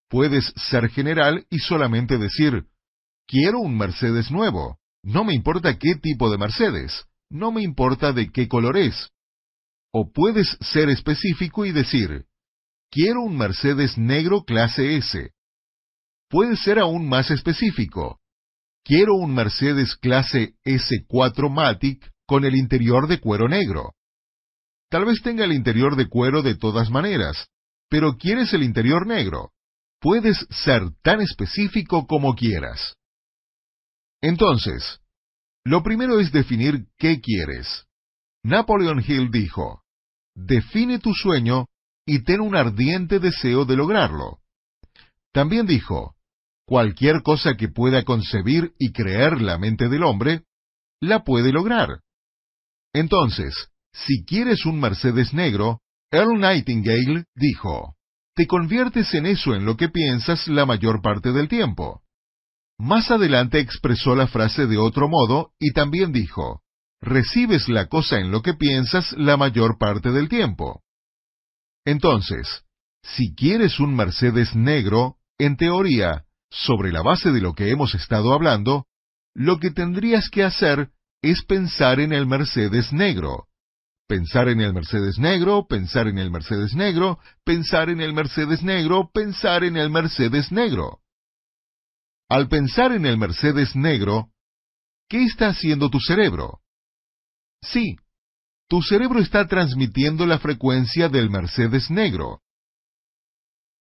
[0.08, 2.66] Puedes ser general y solamente decir,
[3.26, 4.78] quiero un Mercedes nuevo.
[5.02, 7.06] No me importa qué tipo de Mercedes.
[7.28, 9.10] No me importa de qué color es.
[9.92, 12.26] O puedes ser específico y decir,
[12.90, 15.32] quiero un Mercedes negro clase S.
[16.28, 18.20] Puedes ser aún más específico.
[18.84, 23.94] Quiero un Mercedes clase S4 Matic con el interior de cuero negro.
[24.88, 27.48] Tal vez tenga el interior de cuero de todas maneras,
[27.88, 29.52] pero quieres el interior negro.
[30.06, 32.94] Puedes ser tan específico como quieras.
[34.22, 35.00] Entonces,
[35.64, 37.86] lo primero es definir qué quieres.
[38.44, 39.82] Napoleon Hill dijo,
[40.36, 41.66] define tu sueño
[42.06, 44.38] y ten un ardiente deseo de lograrlo.
[45.32, 46.14] También dijo,
[46.66, 50.44] Cualquier cosa que pueda concebir y creer la mente del hombre,
[51.00, 52.00] la puede lograr.
[52.92, 55.80] Entonces, si quieres un Mercedes negro,
[56.12, 57.95] Earl Nightingale dijo,
[58.36, 62.02] te conviertes en eso en lo que piensas la mayor parte del tiempo.
[62.78, 66.60] Más adelante expresó la frase de otro modo y también dijo,
[67.00, 70.82] recibes la cosa en lo que piensas la mayor parte del tiempo.
[71.86, 72.64] Entonces,
[73.02, 78.34] si quieres un Mercedes negro, en teoría, sobre la base de lo que hemos estado
[78.34, 78.84] hablando,
[79.34, 80.90] lo que tendrías que hacer
[81.22, 83.46] es pensar en el Mercedes negro.
[84.08, 89.10] Pensar en el Mercedes negro, pensar en el Mercedes negro, pensar en el Mercedes negro,
[89.12, 91.00] pensar en el Mercedes negro.
[92.28, 94.30] Al pensar en el Mercedes negro,
[95.08, 96.60] ¿qué está haciendo tu cerebro?
[97.62, 97.96] Sí,
[98.68, 102.42] tu cerebro está transmitiendo la frecuencia del Mercedes negro.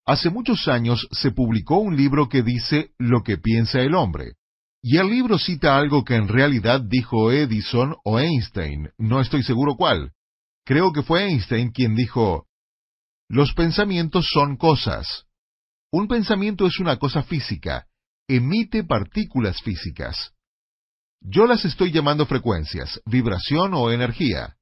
[0.08, 4.34] Hace muchos años se publicó un libro que dice Lo que piensa el hombre.
[4.82, 9.76] Y el libro cita algo que en realidad dijo Edison o Einstein, no estoy seguro
[9.76, 10.15] cuál.
[10.66, 12.48] Creo que fue Einstein quien dijo,
[13.30, 15.26] Los pensamientos son cosas.
[15.92, 17.88] Un pensamiento es una cosa física,
[18.28, 20.34] emite partículas físicas.
[21.22, 24.58] Yo las estoy llamando frecuencias, vibración o energía.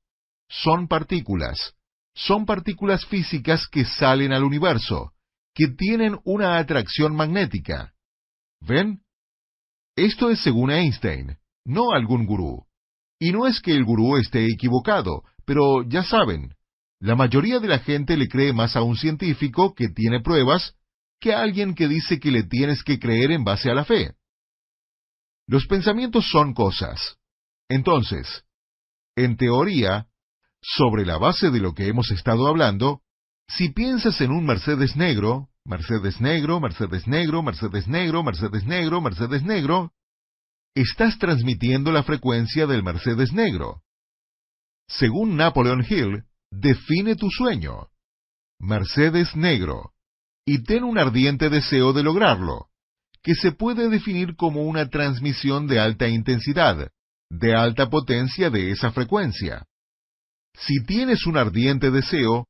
[0.50, 1.74] Son partículas.
[2.14, 5.14] Son partículas físicas que salen al universo,
[5.56, 7.94] que tienen una atracción magnética.
[8.62, 9.02] ¿Ven?
[9.96, 12.66] Esto es según Einstein, no algún gurú.
[13.20, 16.56] Y no es que el gurú esté equivocado, pero ya saben,
[17.00, 20.76] la mayoría de la gente le cree más a un científico que tiene pruebas
[21.20, 24.16] que a alguien que dice que le tienes que creer en base a la fe.
[25.48, 27.18] Los pensamientos son cosas.
[27.70, 28.44] Entonces,
[29.16, 30.08] en teoría,
[30.62, 33.02] sobre la base de lo que hemos estado hablando,
[33.48, 39.44] si piensas en un Mercedes negro, Mercedes negro, Mercedes negro, Mercedes negro, Mercedes negro, Mercedes
[39.44, 39.92] negro,
[40.76, 43.82] estás transmitiendo la frecuencia del Mercedes negro.
[44.88, 47.88] Según Napoleon Hill, define tu sueño.
[48.60, 49.92] Mercedes negro.
[50.46, 52.68] Y ten un ardiente deseo de lograrlo,
[53.22, 56.90] que se puede definir como una transmisión de alta intensidad,
[57.30, 59.66] de alta potencia de esa frecuencia.
[60.54, 62.48] Si tienes un ardiente deseo,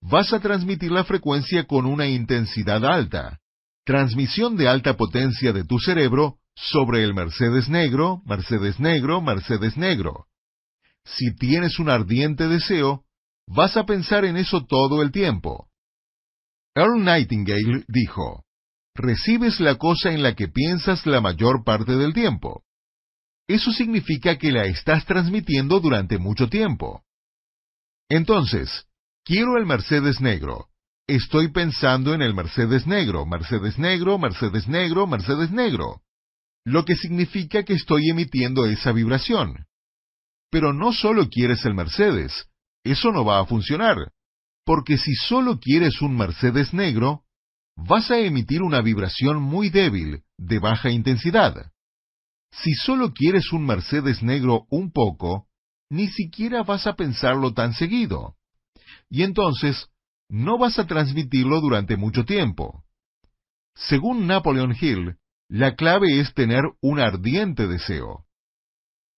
[0.00, 3.38] vas a transmitir la frecuencia con una intensidad alta.
[3.84, 10.26] Transmisión de alta potencia de tu cerebro sobre el Mercedes negro, Mercedes negro, Mercedes negro.
[11.16, 13.04] Si tienes un ardiente deseo,
[13.46, 15.68] vas a pensar en eso todo el tiempo.
[16.74, 18.44] Earl Nightingale dijo,
[18.94, 22.62] recibes la cosa en la que piensas la mayor parte del tiempo.
[23.48, 27.02] Eso significa que la estás transmitiendo durante mucho tiempo.
[28.08, 28.86] Entonces,
[29.24, 30.68] Quiero el Mercedes negro.
[31.06, 36.02] Estoy pensando en el Mercedes negro, Mercedes negro, Mercedes negro, Mercedes negro.
[36.64, 39.66] Lo que significa que estoy emitiendo esa vibración.
[40.50, 42.48] Pero no solo quieres el Mercedes.
[42.84, 44.12] Eso no va a funcionar.
[44.64, 47.24] Porque si solo quieres un Mercedes negro,
[47.76, 51.70] vas a emitir una vibración muy débil, de baja intensidad.
[52.52, 55.46] Si solo quieres un Mercedes negro un poco,
[55.88, 58.36] ni siquiera vas a pensarlo tan seguido
[59.10, 59.88] y entonces
[60.28, 62.84] no vas a transmitirlo durante mucho tiempo.
[63.74, 65.16] Según Napoleon Hill,
[65.48, 68.24] la clave es tener un ardiente deseo.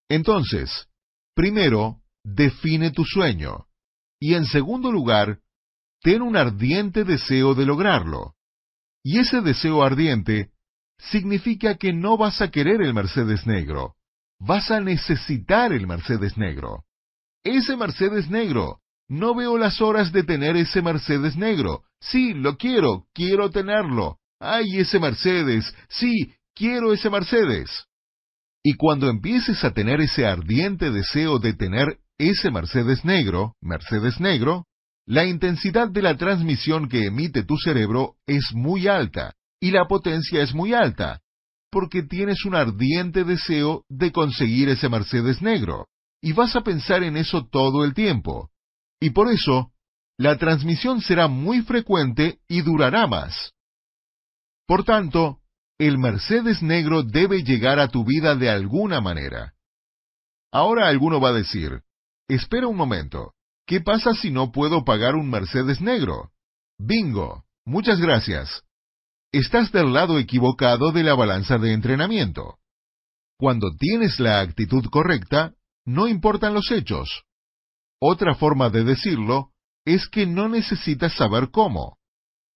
[0.09, 0.89] Entonces,
[1.35, 3.67] primero, define tu sueño,
[4.21, 5.41] y en segundo lugar,
[6.03, 8.35] ten un ardiente deseo de lograrlo.
[9.05, 10.51] Y ese deseo ardiente
[10.99, 13.97] significa que no vas a querer el Mercedes negro,
[14.39, 16.85] vas a necesitar el Mercedes negro.
[17.45, 21.85] Ese Mercedes negro no veo las horas de tener ese Mercedes negro.
[22.01, 24.19] Sí, lo quiero, quiero tenerlo.
[24.41, 25.75] ¡Ay, ese Mercedes!
[25.89, 27.87] Sí, quiero ese Mercedes.
[28.65, 34.67] Y cuando empieces a tener ese ardiente deseo de tener ese Mercedes negro, Mercedes negro,
[35.07, 40.43] la intensidad de la transmisión que emite tu cerebro es muy alta y la potencia
[40.43, 41.21] es muy alta,
[41.71, 45.87] porque tienes un ardiente deseo de conseguir ese Mercedes negro,
[46.21, 48.51] y vas a pensar en eso todo el tiempo,
[49.01, 49.73] y por eso,
[50.19, 53.53] la transmisión será muy frecuente y durará más.
[54.67, 55.42] Por tanto,
[55.79, 59.55] el Mercedes negro debe llegar a tu vida de alguna manera.
[60.53, 61.83] Ahora alguno va a decir,
[62.29, 63.35] espera un momento,
[63.67, 66.31] ¿qué pasa si no puedo pagar un Mercedes negro?
[66.79, 68.63] Bingo, muchas gracias.
[69.33, 72.59] Estás del lado equivocado de la balanza de entrenamiento.
[73.39, 75.55] Cuando tienes la actitud correcta,
[75.85, 77.25] no importan los hechos,
[78.05, 79.53] otra forma de decirlo
[79.85, 81.99] es que no necesitas saber cómo.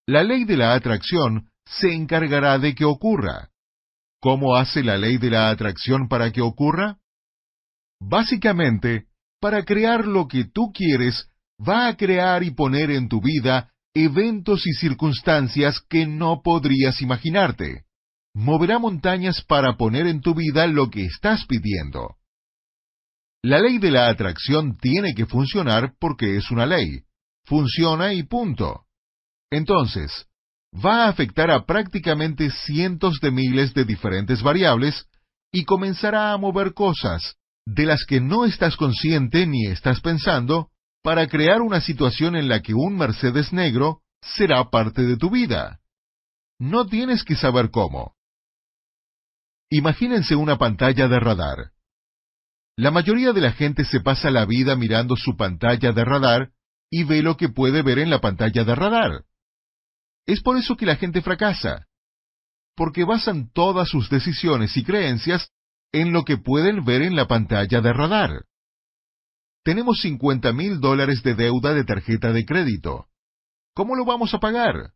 [0.04, 3.50] La ley de la atracción se encargará de que ocurra.
[4.20, 6.98] ¿Cómo hace la ley de la atracción para que ocurra?
[8.00, 9.06] Básicamente,
[9.40, 14.66] para crear lo que tú quieres, va a crear y poner en tu vida eventos
[14.66, 17.84] y circunstancias que no podrías imaginarte.
[18.34, 22.16] Moverá montañas para poner en tu vida lo que estás pidiendo.
[23.42, 27.04] La ley de la atracción tiene que funcionar porque es una ley.
[27.44, 28.86] Funciona y punto.
[29.50, 30.26] Entonces,
[30.84, 35.06] va a afectar a prácticamente cientos de miles de diferentes variables
[35.52, 37.36] y comenzará a mover cosas
[37.66, 40.70] de las que no estás consciente ni estás pensando
[41.02, 45.80] para crear una situación en la que un Mercedes negro será parte de tu vida.
[46.58, 48.14] No tienes que saber cómo.
[49.70, 51.70] Imagínense una pantalla de radar.
[52.76, 56.50] La mayoría de la gente se pasa la vida mirando su pantalla de radar
[56.90, 59.24] y ve lo que puede ver en la pantalla de radar.
[60.26, 61.86] Es por eso que la gente fracasa,
[62.76, 65.50] porque basan todas sus decisiones y creencias
[65.92, 68.44] en lo que pueden ver en la pantalla de radar.
[69.64, 73.06] Tenemos 50 mil dólares de deuda de tarjeta de crédito.
[73.74, 74.92] ¿Cómo lo vamos a pagar?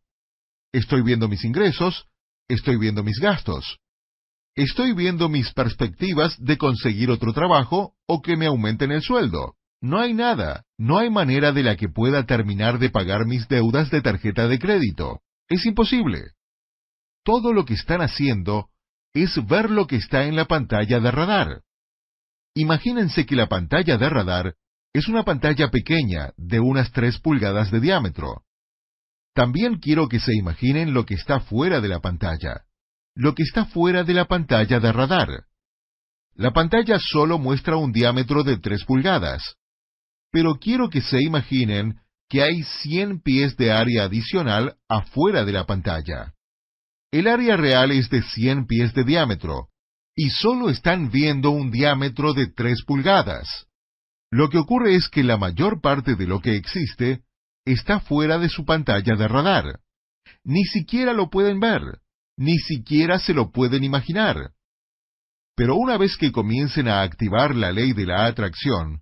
[0.71, 2.07] Estoy viendo mis ingresos,
[2.47, 3.79] estoy viendo mis gastos.
[4.55, 9.55] Estoy viendo mis perspectivas de conseguir otro trabajo o que me aumenten el sueldo.
[9.81, 13.89] No hay nada, no hay manera de la que pueda terminar de pagar mis deudas
[13.89, 15.21] de tarjeta de crédito.
[15.49, 16.33] Es imposible.
[17.23, 18.69] Todo lo que están haciendo
[19.13, 21.61] es ver lo que está en la pantalla de radar.
[22.53, 24.55] Imagínense que la pantalla de radar
[24.93, 28.43] es una pantalla pequeña de unas 3 pulgadas de diámetro.
[29.33, 32.65] También quiero que se imaginen lo que está fuera de la pantalla.
[33.15, 35.45] Lo que está fuera de la pantalla de radar.
[36.35, 39.57] La pantalla solo muestra un diámetro de 3 pulgadas
[40.31, 45.65] pero quiero que se imaginen que hay 100 pies de área adicional afuera de la
[45.65, 46.33] pantalla.
[47.11, 49.67] El área real es de 100 pies de diámetro,
[50.15, 53.67] y solo están viendo un diámetro de 3 pulgadas.
[54.31, 57.23] Lo que ocurre es que la mayor parte de lo que existe
[57.65, 59.79] está fuera de su pantalla de radar.
[60.45, 61.81] Ni siquiera lo pueden ver,
[62.37, 64.51] ni siquiera se lo pueden imaginar.
[65.55, 69.01] Pero una vez que comiencen a activar la ley de la atracción,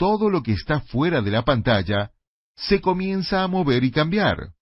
[0.00, 2.10] todo lo que está fuera de la pantalla
[2.56, 4.54] se comienza a mover y cambiar.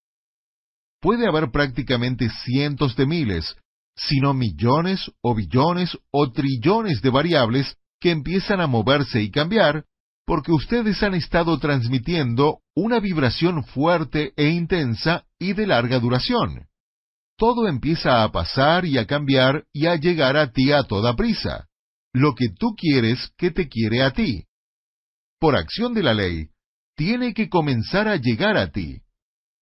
[1.01, 3.57] Puede haber prácticamente cientos de miles,
[3.94, 9.85] si no millones o billones o trillones de variables que empiezan a moverse y cambiar
[10.27, 16.66] porque ustedes han estado transmitiendo una vibración fuerte e intensa y de larga duración.
[17.37, 21.68] Todo empieza a pasar y a cambiar y a llegar a ti a toda prisa.
[22.12, 24.47] Lo que tú quieres que te quiere a ti
[25.38, 26.48] por acción de la ley,
[26.96, 29.03] tiene que comenzar a llegar a ti.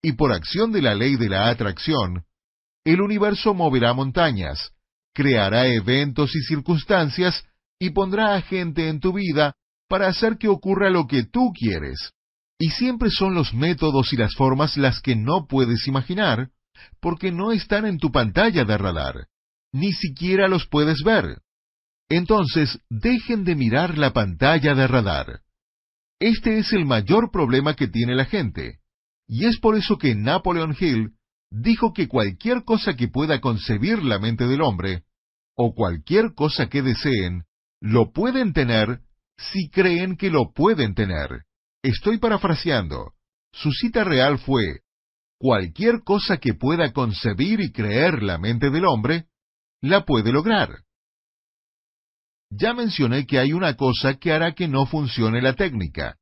[0.02, 2.24] Y por acción de la ley de la atracción,
[2.84, 4.70] el universo moverá montañas,
[5.12, 7.44] creará eventos y circunstancias
[7.78, 9.54] y pondrá a gente en tu vida
[9.88, 12.12] para hacer que ocurra lo que tú quieres.
[12.58, 16.50] Y siempre son los métodos y las formas las que no puedes imaginar,
[17.00, 19.26] porque no están en tu pantalla de radar.
[19.72, 21.42] Ni siquiera los puedes ver.
[22.08, 25.40] Entonces, dejen de mirar la pantalla de radar.
[26.18, 28.78] Este es el mayor problema que tiene la gente,
[29.28, 31.12] y es por eso que Napoleon Hill
[31.50, 35.04] dijo que cualquier cosa que pueda concebir la mente del hombre,
[35.54, 37.44] o cualquier cosa que deseen,
[37.80, 39.00] lo pueden tener
[39.36, 41.44] si creen que lo pueden tener.
[41.82, 43.12] Estoy parafraseando.
[43.52, 44.80] Su cita real fue,
[45.38, 49.26] cualquier cosa que pueda concebir y creer la mente del hombre,
[49.82, 50.85] la puede lograr.
[52.58, 56.16] Ya mencioné que hay una cosa que hará que no funcione la técnica.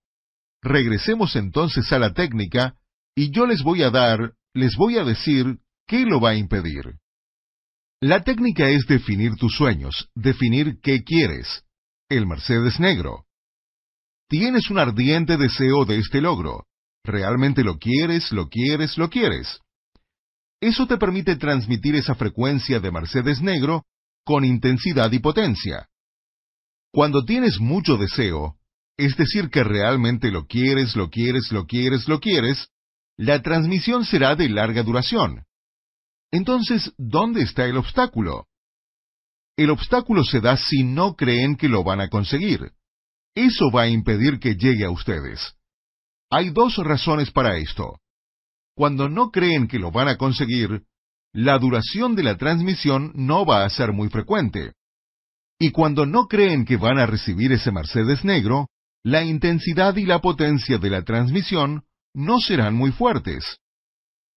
[0.62, 2.74] Regresemos entonces a la técnica
[3.14, 6.96] y yo les voy a dar, les voy a decir qué lo va a impedir.
[8.00, 11.62] La técnica es definir tus sueños, definir qué quieres.
[12.08, 13.26] El Mercedes negro.
[14.28, 16.66] Tienes un ardiente deseo de este logro.
[17.04, 19.60] Realmente lo quieres, lo quieres, lo quieres.
[20.60, 23.84] Eso te permite transmitir esa frecuencia de Mercedes negro
[24.24, 25.86] con intensidad y potencia.
[26.94, 28.54] Cuando tienes mucho deseo,
[28.96, 32.68] es decir, que realmente lo quieres, lo quieres, lo quieres, lo quieres,
[33.16, 35.44] la transmisión será de larga duración.
[36.30, 38.46] Entonces, ¿dónde está el obstáculo?
[39.56, 42.70] El obstáculo se da si no creen que lo van a conseguir.
[43.34, 45.56] Eso va a impedir que llegue a ustedes.
[46.30, 47.98] Hay dos razones para esto.
[48.76, 50.84] Cuando no creen que lo van a conseguir,
[51.32, 54.74] la duración de la transmisión no va a ser muy frecuente.
[55.58, 58.68] Y cuando no creen que van a recibir ese Mercedes negro,
[59.04, 61.84] la intensidad y la potencia de la transmisión
[62.14, 63.58] no serán muy fuertes.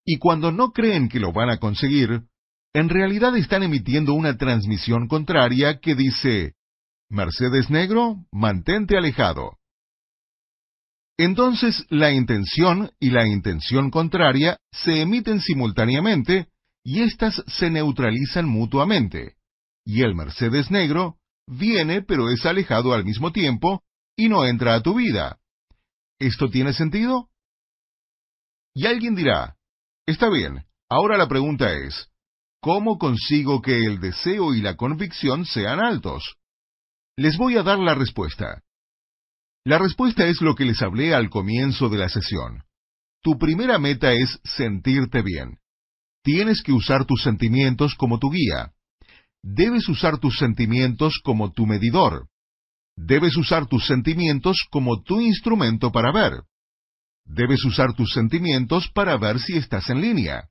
[0.05, 2.24] Y cuando no creen que lo van a conseguir,
[2.74, 6.53] en realidad están emitiendo una transmisión contraria que dice,
[7.09, 9.57] Mercedes negro, mantente alejado.
[11.18, 16.47] Entonces la intención y la intención contraria se emiten simultáneamente
[16.84, 19.36] y éstas se neutralizan mutuamente.
[19.89, 21.15] Y el Mercedes negro
[21.47, 23.83] viene pero es alejado al mismo tiempo
[24.17, 25.39] y no entra a tu vida.
[26.19, 27.29] ¿Esto tiene sentido?
[28.75, 29.55] Y alguien dirá,
[30.05, 32.11] está bien, ahora la pregunta es,
[32.59, 36.35] ¿cómo consigo que el deseo y la convicción sean altos?
[37.15, 38.63] Les voy a dar la respuesta.
[39.63, 42.65] La respuesta es lo que les hablé al comienzo de la sesión.
[43.23, 45.59] Tu primera meta es sentirte bien.
[46.23, 48.73] Tienes que usar tus sentimientos como tu guía.
[49.49, 52.27] Debes usar tus sentimientos como tu medidor.
[52.97, 56.43] Debes usar tus sentimientos como tu instrumento para ver.
[57.23, 60.49] Debes usar tus sentimientos para ver si estás en línea.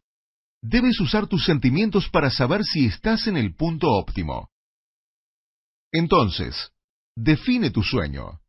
[0.63, 4.49] Debes usar tus sentimientos para saber si estás en el punto óptimo.
[5.93, 6.71] Entonces,
[7.15, 8.41] define tu sueño.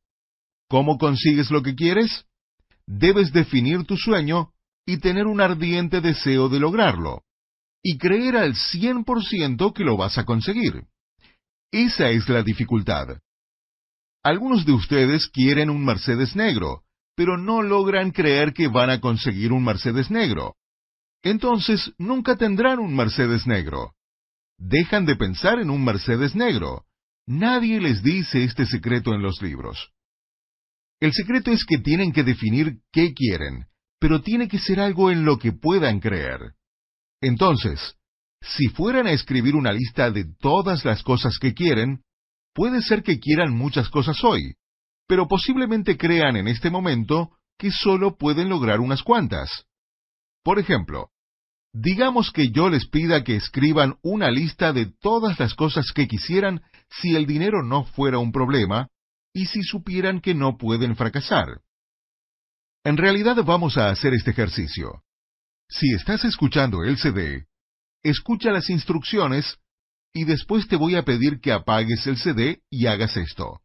[0.70, 2.26] ¿Cómo consigues lo que quieres?
[2.86, 4.54] Debes definir tu sueño
[4.86, 7.24] y tener un ardiente deseo de lograrlo,
[7.90, 10.84] y creer al 100% que lo vas a conseguir.
[11.72, 13.22] Esa es la dificultad.
[14.24, 16.84] Algunos de ustedes quieren un Mercedes negro,
[17.16, 20.58] pero no logran creer que van a conseguir un Mercedes negro.
[21.24, 23.94] Entonces nunca tendrán un Mercedes negro.
[24.58, 26.84] Dejan de pensar en un Mercedes negro.
[27.26, 29.94] Nadie les dice este secreto en los libros.
[31.00, 33.68] El secreto es que tienen que definir qué quieren,
[33.98, 36.57] pero tiene que ser algo en lo que puedan creer.
[37.22, 37.96] Entonces,
[38.42, 42.04] si fueran a escribir una lista de todas las cosas que quieren,
[42.54, 44.56] puede ser que quieran muchas cosas hoy,
[45.08, 49.66] pero posiblemente crean en este momento que solo pueden lograr unas cuantas.
[50.44, 51.10] Por ejemplo,
[51.74, 56.62] digamos que yo les pida que escriban una lista de todas las cosas que quisieran
[56.90, 58.90] si el dinero no fuera un problema
[59.34, 61.62] y si supieran que no pueden fracasar.
[62.84, 65.04] En realidad vamos a hacer este ejercicio.
[65.70, 67.46] Si estás escuchando el CD,
[68.04, 69.58] escucha las instrucciones
[70.14, 73.60] y después te voy a pedir que apagues el CD y hagas esto.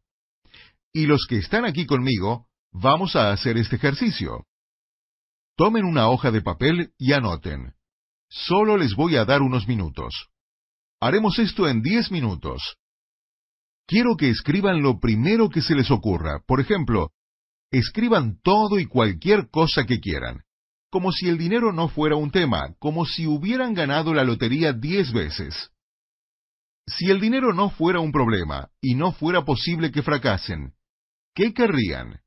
[0.91, 4.45] Y los que están aquí conmigo, vamos a hacer este ejercicio.
[5.55, 7.73] Tomen una hoja de papel y anoten.
[8.29, 10.29] Solo les voy a dar unos minutos.
[10.99, 12.77] Haremos esto en 10 minutos.
[13.87, 16.41] Quiero que escriban lo primero que se les ocurra.
[16.47, 17.11] Por ejemplo,
[17.73, 20.42] Escriban todo y cualquier cosa que quieran,
[20.93, 25.11] como si el dinero no fuera un tema, como si hubieran ganado la lotería diez
[25.11, 25.71] veces.
[26.85, 30.75] Si el dinero no fuera un problema y no fuera posible que fracasen,
[31.33, 32.19] ¿qué querrían?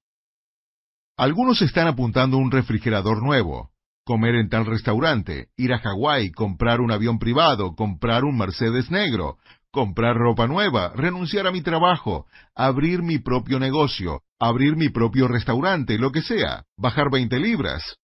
[1.16, 3.70] Algunos están apuntando un refrigerador nuevo,
[4.04, 9.38] comer en tal restaurante, ir a Hawái, comprar un avión privado, comprar un Mercedes negro,
[9.70, 15.98] comprar ropa nueva, renunciar a mi trabajo, abrir mi propio negocio, abrir mi propio restaurante,
[15.98, 17.96] lo que sea, bajar 20 libras.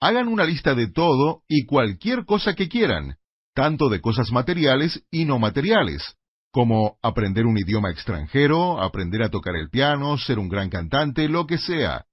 [0.00, 3.16] Hagan una lista de todo y cualquier cosa que quieran,
[3.54, 6.16] tanto de cosas materiales y no materiales,
[6.52, 11.46] como aprender un idioma extranjero, aprender a tocar el piano, ser un gran cantante, lo
[11.46, 12.06] que sea,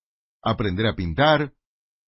[0.44, 1.54] aprender a pintar.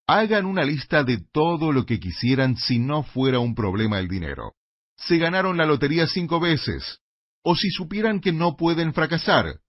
[0.08, 4.54] Hagan una lista de todo lo que quisieran si no fuera un problema el dinero
[4.98, 7.00] se ganaron la lotería cinco veces,
[7.44, 9.60] o si supieran que no pueden fracasar.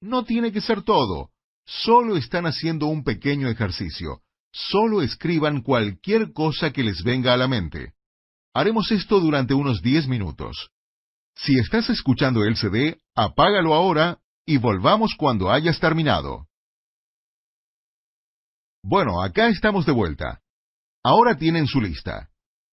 [0.00, 1.30] No tiene que ser todo,
[1.64, 4.22] solo están haciendo un pequeño ejercicio,
[4.56, 7.92] solo escriban cualquier cosa que les venga a la mente.
[8.54, 10.70] Haremos esto durante unos diez minutos.
[11.34, 16.48] Si estás escuchando el CD, apágalo ahora y volvamos cuando hayas terminado.
[18.82, 20.40] Bueno, acá estamos de vuelta.
[21.04, 22.30] Ahora tienen su lista.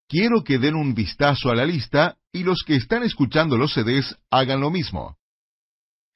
[0.08, 4.18] Quiero que den un vistazo a la lista y los que están escuchando los CDs
[4.32, 5.18] hagan lo mismo.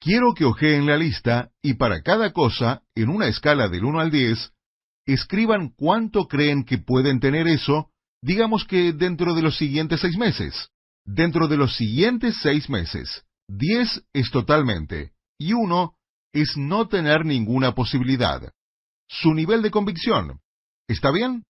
[0.00, 4.10] Quiero que ojeen la lista y para cada cosa, en una escala del 1 al
[4.10, 4.52] 10,
[5.12, 7.90] escriban cuánto creen que pueden tener eso,
[8.22, 10.70] digamos que dentro de los siguientes seis meses.
[11.04, 15.94] Dentro de los siguientes seis meses, 10 es totalmente, y 1
[16.34, 18.52] es no tener ninguna posibilidad.
[19.08, 20.40] Su nivel de convicción.
[20.86, 21.46] ¿Está bien?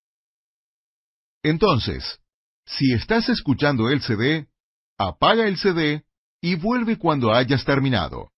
[1.43, 2.21] Entonces,
[2.67, 4.49] si estás escuchando el CD,
[4.97, 6.05] apaga el CD
[6.41, 8.31] y vuelve cuando hayas terminado.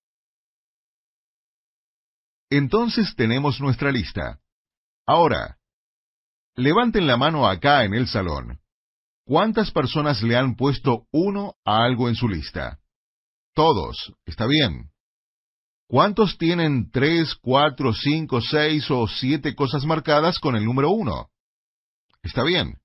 [2.48, 4.40] Entonces tenemos nuestra lista.
[5.12, 5.58] Ahora,
[6.54, 8.60] levanten la mano acá en el salón.
[9.24, 12.78] ¿Cuántas personas le han puesto uno a algo en su lista?
[13.52, 14.92] Todos, está bien.
[15.88, 21.28] ¿Cuántos tienen tres, cuatro, cinco, seis o siete cosas marcadas con el número uno?
[22.22, 22.80] Está bien.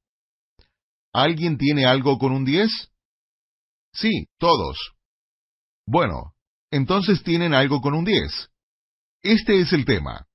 [1.14, 2.72] ¿Alguien tiene algo con un 10?
[3.94, 4.96] Sí, todos.
[5.86, 6.34] Bueno,
[6.72, 8.50] entonces tienen algo con un 10.
[9.22, 10.26] Este es el tema.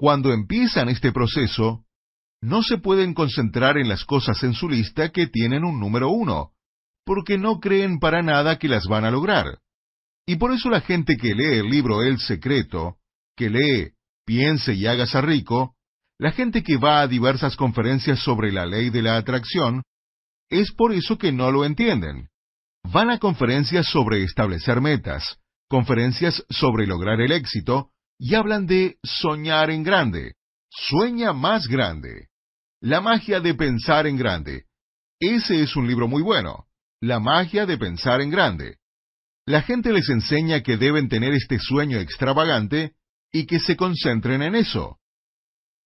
[0.00, 1.84] Cuando empiezan este proceso,
[2.40, 6.52] no se pueden concentrar en las cosas en su lista que tienen un número uno,
[7.04, 9.58] porque no creen para nada que las van a lograr.
[10.26, 12.96] Y por eso la gente que lee el libro El Secreto,
[13.36, 13.90] que lee
[14.24, 15.74] Piense y hágase rico,
[16.18, 19.82] la gente que va a diversas conferencias sobre la ley de la atracción,
[20.48, 22.30] es por eso que no lo entienden.
[22.84, 25.36] Van a conferencias sobre establecer metas,
[25.68, 27.90] conferencias sobre lograr el éxito,
[28.20, 30.34] y hablan de soñar en grande.
[30.68, 32.28] Sueña más grande.
[32.82, 34.66] La magia de pensar en grande.
[35.18, 36.66] Ese es un libro muy bueno.
[37.00, 38.76] La magia de pensar en grande.
[39.46, 42.92] La gente les enseña que deben tener este sueño extravagante
[43.32, 44.98] y que se concentren en eso.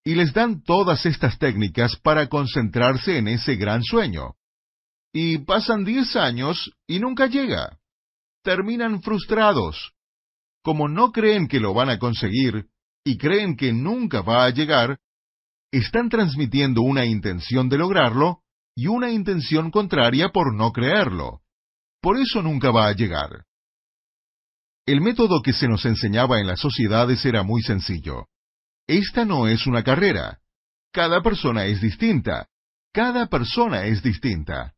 [0.05, 4.35] Y les dan todas estas técnicas para concentrarse en ese gran sueño.
[5.12, 7.78] Y pasan diez años y nunca llega.
[8.43, 9.93] Terminan frustrados.
[10.64, 12.66] Como no creen que lo van a conseguir
[13.04, 14.98] y creen que nunca va a llegar,
[15.70, 18.40] están transmitiendo una intención de lograrlo
[18.74, 21.42] y una intención contraria por no creerlo.
[22.00, 23.44] Por eso nunca va a llegar.
[24.86, 28.26] El método que se nos enseñaba en las sociedades era muy sencillo.
[28.86, 30.40] Esta no es una carrera.
[30.92, 32.48] Cada persona es distinta.
[32.92, 34.73] Cada persona es distinta.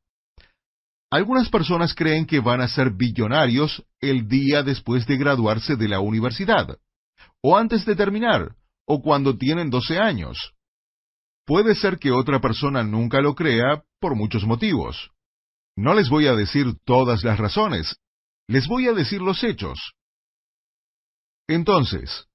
[1.17, 5.99] Algunas personas creen que van a ser billonarios el día después de graduarse de la
[5.99, 6.79] universidad,
[7.43, 8.55] o antes de terminar,
[8.87, 10.53] o cuando tienen 12 años.
[11.47, 15.11] Puede ser que otra persona nunca lo crea por muchos motivos.
[15.75, 17.97] No les voy a decir todas las razones,
[18.47, 19.95] les voy a decir los hechos.
[21.49, 22.27] Entonces,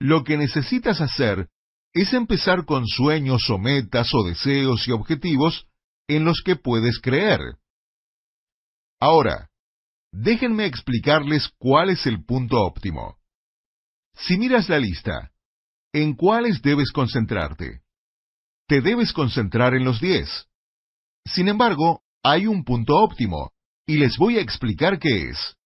[0.00, 1.50] lo que necesitas hacer
[1.92, 5.66] es empezar con sueños o metas o deseos y objetivos
[6.08, 7.58] en los que puedes creer.
[9.02, 9.50] Ahora,
[10.12, 13.16] déjenme explicarles cuál es el punto óptimo.
[14.14, 15.32] Si miras la lista,
[15.92, 17.82] ¿en cuáles debes concentrarte?
[18.68, 20.46] Te debes concentrar en los diez.
[21.24, 23.50] Sin embargo, hay un punto óptimo,
[23.88, 25.56] y les voy a explicar qué es.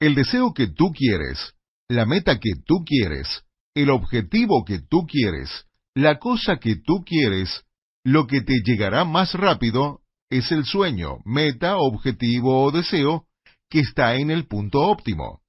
[0.00, 1.52] El deseo que tú quieres,
[1.86, 3.44] la meta que tú quieres,
[3.74, 7.66] el objetivo que tú quieres, la cosa que tú quieres,
[8.04, 10.00] lo que te llegará más rápido
[10.30, 13.26] es el sueño, meta, objetivo o deseo
[13.68, 15.42] que está en el punto óptimo.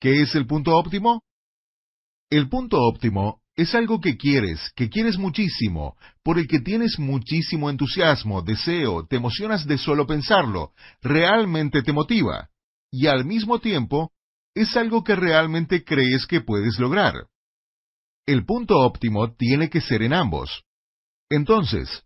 [0.00, 1.22] ¿Qué es el punto óptimo?
[2.30, 7.68] El punto óptimo es algo que quieres, que quieres muchísimo, por el que tienes muchísimo
[7.68, 10.72] entusiasmo, deseo, te emocionas de solo pensarlo,
[11.02, 12.48] realmente te motiva,
[12.90, 14.12] y al mismo tiempo
[14.54, 17.14] es algo que realmente crees que puedes lograr.
[18.26, 20.64] El punto óptimo tiene que ser en ambos.
[21.28, 22.04] Entonces,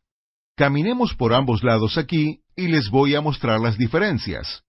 [0.56, 4.62] Caminemos por ambos lados aquí y les voy a mostrar las diferencias.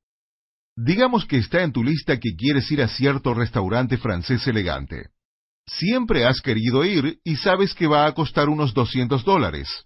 [0.75, 5.09] Digamos que está en tu lista que quieres ir a cierto restaurante francés elegante.
[5.67, 9.85] Siempre has querido ir y sabes que va a costar unos 200 dólares.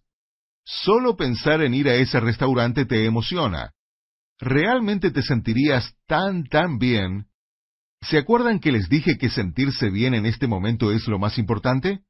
[0.65, 3.71] Solo pensar en ir a ese restaurante te emociona.
[4.39, 7.27] ¿Realmente te sentirías tan, tan bien?
[8.01, 12.03] ¿Se acuerdan que les dije que sentirse bien en este momento es lo más importante?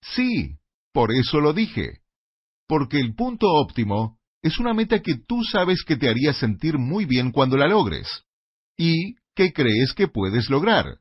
[0.00, 0.56] Sí,
[0.92, 2.00] por eso lo dije
[2.68, 7.06] porque el punto óptimo es una meta que tú sabes que te haría sentir muy
[7.06, 8.24] bien cuando la logres,
[8.76, 10.98] y que crees que puedes lograr.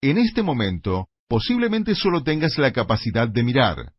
[0.00, 3.92] En este momento, posiblemente solo tengas la capacidad de mirar.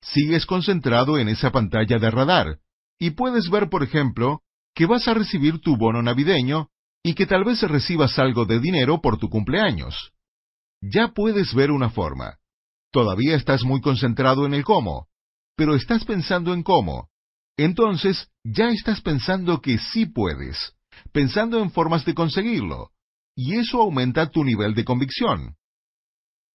[0.00, 2.58] Sigues concentrado en esa pantalla de radar,
[2.98, 4.42] y puedes ver, por ejemplo,
[4.74, 6.68] que vas a recibir tu bono navideño
[7.02, 10.12] y que tal vez recibas algo de dinero por tu cumpleaños.
[10.80, 12.38] Ya puedes ver una forma.
[12.90, 15.08] Todavía estás muy concentrado en el cómo,
[15.56, 17.08] pero estás pensando en cómo.
[17.56, 20.74] Entonces ya estás pensando que sí puedes,
[21.12, 22.90] pensando en formas de conseguirlo,
[23.36, 25.56] y eso aumenta tu nivel de convicción.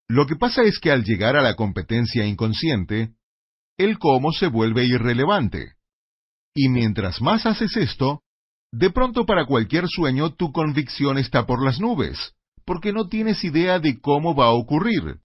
[0.10, 3.14] Lo que pasa es que al llegar a la competencia inconsciente,
[3.78, 5.74] el cómo se vuelve irrelevante.
[6.56, 8.22] Y mientras más haces esto,
[8.72, 12.34] de pronto para cualquier sueño tu convicción está por las nubes,
[12.66, 15.20] porque no tienes idea de cómo va a ocurrir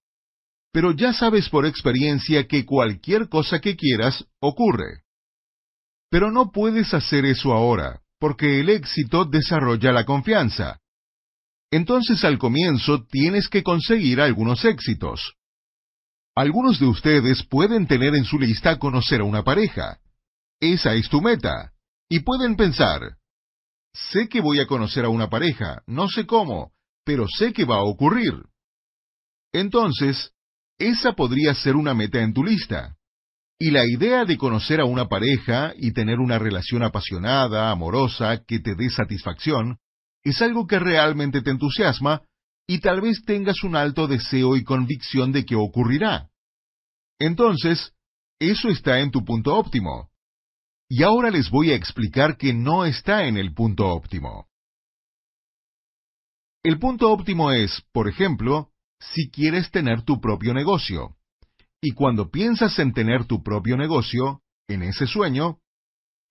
[0.72, 5.02] pero ya sabes por experiencia que cualquier cosa que quieras ocurre.
[6.10, 10.80] Pero no puedes hacer eso ahora, porque el éxito desarrolla la confianza.
[11.70, 15.34] Entonces al comienzo tienes que conseguir algunos éxitos.
[16.34, 19.98] Algunos de ustedes pueden tener en su lista conocer a una pareja.
[20.60, 21.72] Esa es tu meta.
[22.08, 23.16] Y pueden pensar,
[23.92, 26.72] sé que voy a conocer a una pareja, no sé cómo,
[27.04, 28.34] pero sé que va a ocurrir.
[29.52, 30.31] Entonces,
[30.88, 32.96] esa podría ser una meta en tu lista.
[33.58, 38.58] Y la idea de conocer a una pareja y tener una relación apasionada, amorosa, que
[38.58, 39.78] te dé satisfacción,
[40.24, 42.22] es algo que realmente te entusiasma
[42.66, 46.28] y tal vez tengas un alto deseo y convicción de que ocurrirá.
[47.20, 47.92] Entonces,
[48.40, 50.10] eso está en tu punto óptimo.
[50.88, 54.48] Y ahora les voy a explicar que no está en el punto óptimo.
[56.64, 58.71] El punto óptimo es, por ejemplo,
[59.12, 61.16] si quieres tener tu propio negocio.
[61.80, 65.59] Y cuando piensas en tener tu propio negocio, en ese sueño,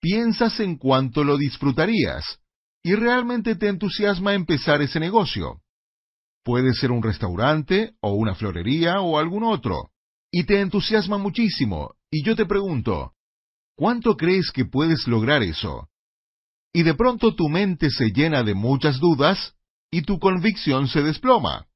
[0.00, 2.40] piensas en cuánto lo disfrutarías,
[2.82, 5.60] y realmente te entusiasma empezar ese negocio.
[6.42, 9.90] Puede ser un restaurante, o una florería, o algún otro,
[10.32, 13.12] y te entusiasma muchísimo, y yo te pregunto,
[13.76, 15.88] ¿cuánto crees que puedes lograr eso?
[16.72, 19.54] Y de pronto tu mente se llena de muchas dudas,
[19.90, 21.66] y tu convicción se desploma.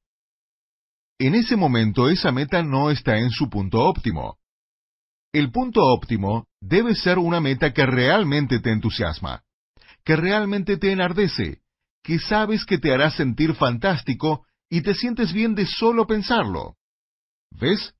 [1.19, 4.37] En ese momento esa meta no está en su punto óptimo.
[5.33, 9.43] El punto óptimo debe ser una meta que realmente te entusiasma,
[10.03, 11.61] que realmente te enardece,
[12.03, 16.75] que sabes que te hará sentir fantástico y te sientes bien de solo pensarlo.
[17.51, 17.93] ¿Ves?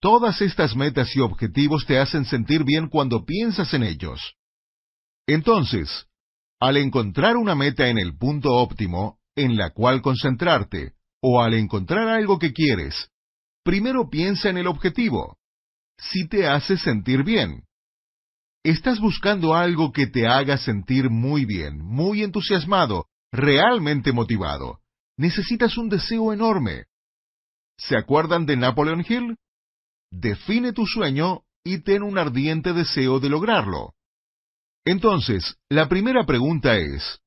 [0.00, 4.34] Todas estas metas y objetivos te hacen sentir bien cuando piensas en ellos.
[5.26, 6.06] Entonces,
[6.58, 12.08] al encontrar una meta en el punto óptimo, en la cual concentrarte, o al encontrar
[12.08, 13.08] algo que quieres,
[13.64, 15.38] primero piensa en el objetivo.
[15.96, 17.64] Si te hace sentir bien.
[18.64, 24.80] Estás buscando algo que te haga sentir muy bien, muy entusiasmado, realmente motivado.
[25.16, 26.84] Necesitas un deseo enorme.
[27.76, 29.36] ¿Se acuerdan de Napoleon Hill?
[30.10, 33.94] Define tu sueño y ten un ardiente deseo de lograrlo.
[34.84, 37.20] Entonces, la primera pregunta es,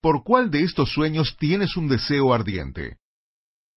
[0.00, 2.98] ¿por cuál de estos sueños tienes un deseo ardiente?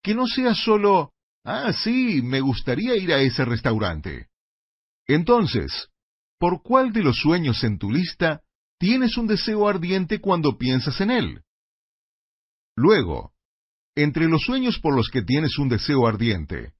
[0.06, 4.28] Que no sea solo, ah, sí, me gustaría ir a ese restaurante.
[5.08, 5.89] Entonces,
[6.38, 8.43] ¿por cuál de los sueños en tu lista
[8.78, 11.41] tienes un deseo ardiente cuando piensas en él?
[12.76, 13.34] Luego,
[13.95, 16.74] entre los sueños por los que tienes un deseo ardiente,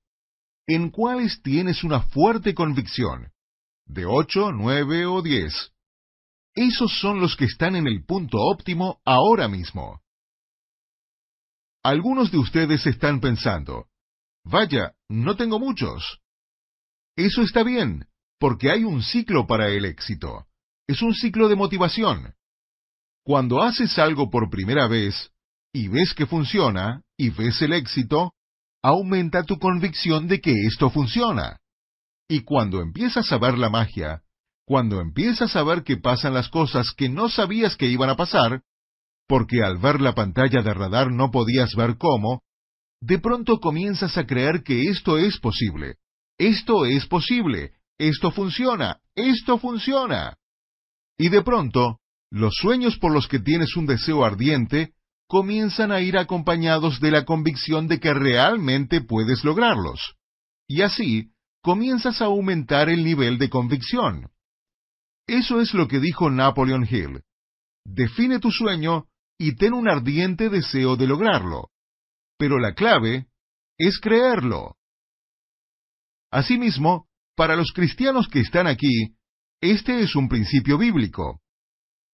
[0.68, 3.32] ¿en cuáles tienes una fuerte convicción?
[3.88, 5.72] ¿De ocho, nueve o diez?
[6.54, 10.05] Esos son los que están en el punto óptimo ahora mismo.
[11.86, 13.86] Algunos de ustedes están pensando,
[14.44, 16.20] vaya, no tengo muchos.
[17.16, 18.08] Eso está bien,
[18.40, 20.48] porque hay un ciclo para el éxito.
[20.88, 22.34] Es un ciclo de motivación.
[23.24, 25.32] Cuando haces algo por primera vez,
[25.72, 28.34] y ves que funciona, y ves el éxito,
[28.82, 31.60] aumenta tu convicción de que esto funciona.
[32.28, 34.24] Y cuando empiezas a ver la magia,
[34.66, 38.64] cuando empiezas a ver que pasan las cosas que no sabías que iban a pasar,
[39.28, 42.44] porque al ver la pantalla de radar no podías ver cómo,
[43.02, 45.96] de pronto comienzas a creer que esto es posible.
[46.38, 47.74] Esto es posible.
[47.98, 49.00] Esto funciona.
[49.16, 50.38] Esto funciona.
[51.18, 52.00] Y de pronto,
[52.32, 54.94] los sueños por los que tienes un deseo ardiente
[55.28, 60.16] comienzan a ir acompañados de la convicción de que realmente puedes lograrlos.
[60.68, 64.30] Y así, comienzas a aumentar el nivel de convicción.
[65.28, 67.22] Eso es lo que dijo Napoleon Hill.
[67.86, 69.08] Define tu sueño
[69.38, 71.70] y ten un ardiente deseo de lograrlo.
[72.38, 73.28] Pero la clave
[73.78, 74.78] es creerlo.
[76.32, 79.16] Asimismo, para los cristianos que están aquí,
[79.62, 81.42] este es un principio bíblico.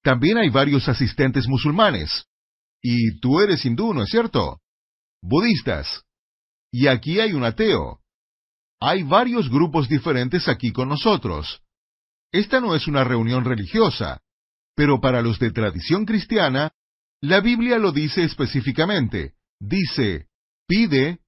[0.03, 2.25] También hay varios asistentes musulmanes.
[2.81, 4.61] Y tú eres hindú, ¿no es cierto?
[5.21, 6.03] Budistas.
[6.71, 7.99] Y aquí hay un ateo.
[8.79, 11.61] Hay varios grupos diferentes aquí con nosotros.
[12.31, 14.21] Esta no es una reunión religiosa,
[14.75, 16.71] pero para los de tradición cristiana,
[17.21, 19.35] la Biblia lo dice específicamente.
[19.59, 20.27] Dice,
[20.67, 21.19] pide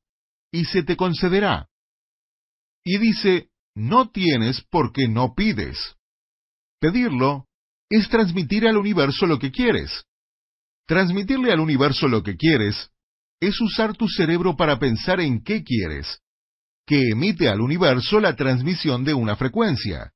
[0.51, 1.69] y se te concederá.
[2.83, 5.95] Y dice, no tienes porque no pides.
[6.79, 7.47] Pedirlo
[7.89, 10.05] es transmitir al universo lo que quieres.
[10.87, 12.89] Transmitirle al universo lo que quieres
[13.39, 16.21] es usar tu cerebro para pensar en qué quieres,
[16.85, 20.13] que emite al universo la transmisión de una frecuencia.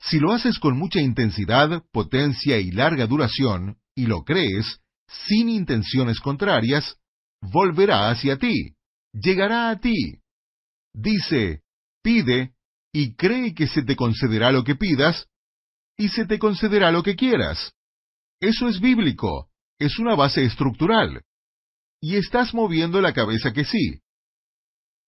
[0.00, 6.20] Si lo haces con mucha intensidad, potencia y larga duración, y lo crees, sin intenciones
[6.20, 6.96] contrarias,
[7.40, 8.76] volverá hacia ti,
[9.12, 10.20] llegará a ti.
[10.92, 11.62] Dice,
[12.02, 12.54] pide,
[12.92, 15.26] y cree que se te concederá lo que pidas,
[15.96, 17.72] y se te concederá lo que quieras.
[18.40, 21.22] Eso es bíblico, es una base estructural.
[22.00, 24.00] Y estás moviendo la cabeza que sí.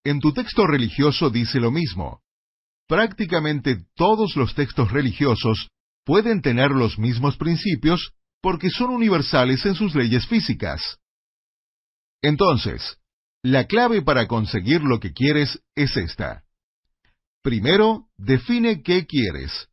[0.04, 2.22] En tu texto religioso dice lo mismo
[2.90, 5.70] prácticamente todos los textos religiosos
[6.04, 8.10] pueden tener los mismos principios
[8.42, 10.98] porque son universales en sus leyes físicas.
[12.22, 12.98] Entonces,
[13.42, 16.44] la clave para conseguir lo que quieres es esta.
[17.42, 19.68] Primero, define qué quieres.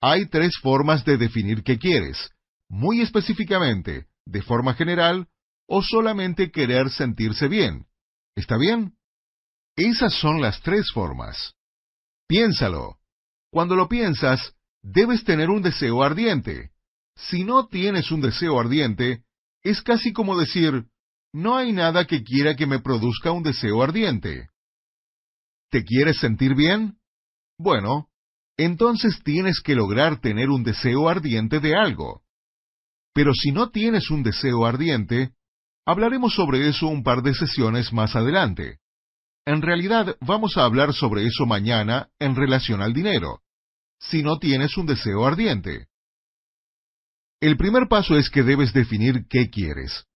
[0.00, 2.30] Hay tres formas de definir qué quieres,
[2.68, 5.28] muy específicamente, de forma general
[5.66, 7.86] o solamente querer sentirse bien.
[8.34, 8.96] ¿Está bien?
[9.76, 11.54] Esas son las tres formas.
[12.28, 12.98] Piénsalo.
[13.50, 16.70] Cuando lo piensas, debes tener un deseo ardiente.
[17.16, 19.22] Si no tienes un deseo ardiente,
[19.62, 20.84] es casi como decir,
[21.32, 24.48] no hay nada que quiera que me produzca un deseo ardiente.
[25.70, 26.98] ¿Te quieres sentir bien?
[27.58, 28.08] Bueno,
[28.56, 32.22] entonces tienes que lograr tener un deseo ardiente de algo.
[33.12, 35.32] Pero si no tienes un deseo ardiente,
[35.86, 38.78] hablaremos sobre eso un par de sesiones más adelante.
[39.46, 43.40] En realidad vamos a hablar sobre eso mañana en relación al dinero,
[43.98, 45.88] si no tienes un deseo ardiente.
[47.40, 50.06] El primer paso es que debes definir qué quieres.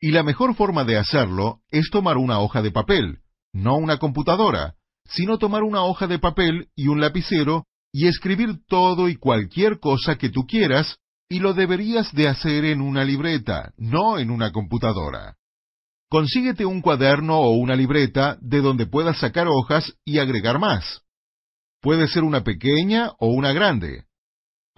[0.00, 3.18] Y la mejor forma de hacerlo es tomar una hoja de papel,
[3.52, 4.74] no una computadora,
[5.04, 10.16] sino tomar una hoja de papel y un lapicero y escribir todo y cualquier cosa
[10.18, 10.98] que tú quieras,
[11.28, 15.36] y lo deberías de hacer en una libreta, no en una computadora.
[16.08, 21.02] Consíguete un cuaderno o una libreta de donde puedas sacar hojas y agregar más.
[21.82, 24.04] Puede ser una pequeña o una grande.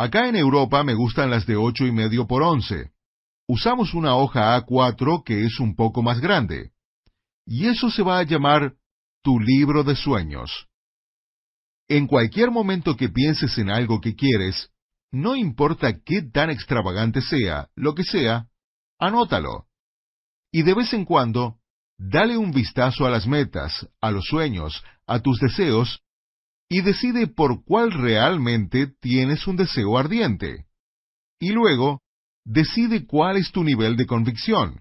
[0.01, 2.91] Acá en Europa me gustan las de ocho y medio por once.
[3.47, 6.71] Usamos una hoja A4 que es un poco más grande.
[7.45, 8.77] Y eso se va a llamar
[9.23, 10.69] tu libro de sueños.
[11.87, 14.71] En cualquier momento que pienses en algo que quieres,
[15.13, 18.49] no importa qué tan extravagante sea, lo que sea,
[18.99, 19.67] anótalo.
[20.51, 21.59] Y de vez en cuando,
[21.99, 26.01] dale un vistazo a las metas, a los sueños, a tus deseos,
[26.71, 30.67] y decide por cuál realmente tienes un deseo ardiente.
[31.41, 32.01] Y luego,
[32.45, 34.81] decide cuál es tu nivel de convicción.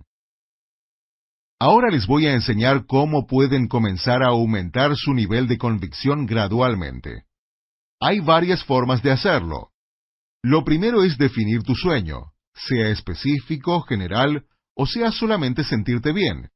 [1.60, 7.26] Ahora les voy a enseñar cómo pueden comenzar a aumentar su nivel de convicción gradualmente.
[8.00, 9.72] Hay varias formas de hacerlo.
[10.44, 16.50] Lo primero es definir tu sueño, sea específico, general o sea solamente sentirte bien.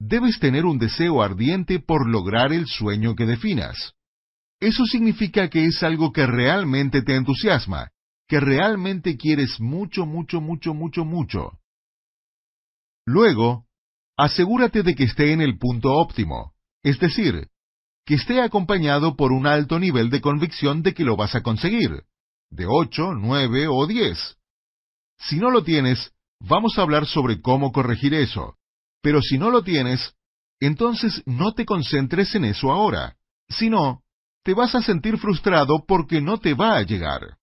[0.00, 3.94] Debes tener un deseo ardiente por lograr el sueño que definas.
[4.60, 7.90] Eso significa que es algo que realmente te entusiasma,
[8.28, 11.58] que realmente quieres mucho, mucho, mucho, mucho, mucho.
[13.06, 13.64] Luego,
[14.16, 16.52] asegúrate de que esté en el punto óptimo,
[16.82, 17.48] es decir,
[18.04, 22.04] que esté acompañado por un alto nivel de convicción de que lo vas a conseguir,
[22.50, 24.36] de 8, 9 o 10.
[25.18, 28.56] Si no lo tienes, vamos a hablar sobre cómo corregir eso,
[29.02, 30.14] pero si no lo tienes,
[30.60, 33.16] entonces no te concentres en eso ahora,
[33.48, 34.02] sino,
[34.50, 37.36] te vas a sentir frustrado porque no te va a llegar.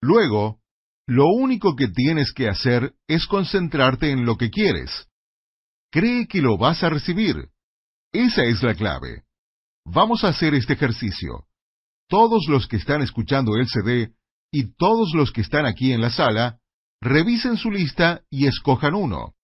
[0.00, 0.60] Luego,
[1.08, 5.08] lo único que tienes que hacer es concentrarte en lo que quieres.
[5.90, 7.48] Cree que lo vas a recibir.
[8.12, 9.24] Esa es la clave.
[9.84, 11.48] Vamos a hacer este ejercicio.
[12.08, 14.12] Todos los que están escuchando el CD
[14.52, 16.60] y todos los que están aquí en la sala,
[17.00, 19.34] revisen su lista y escojan uno.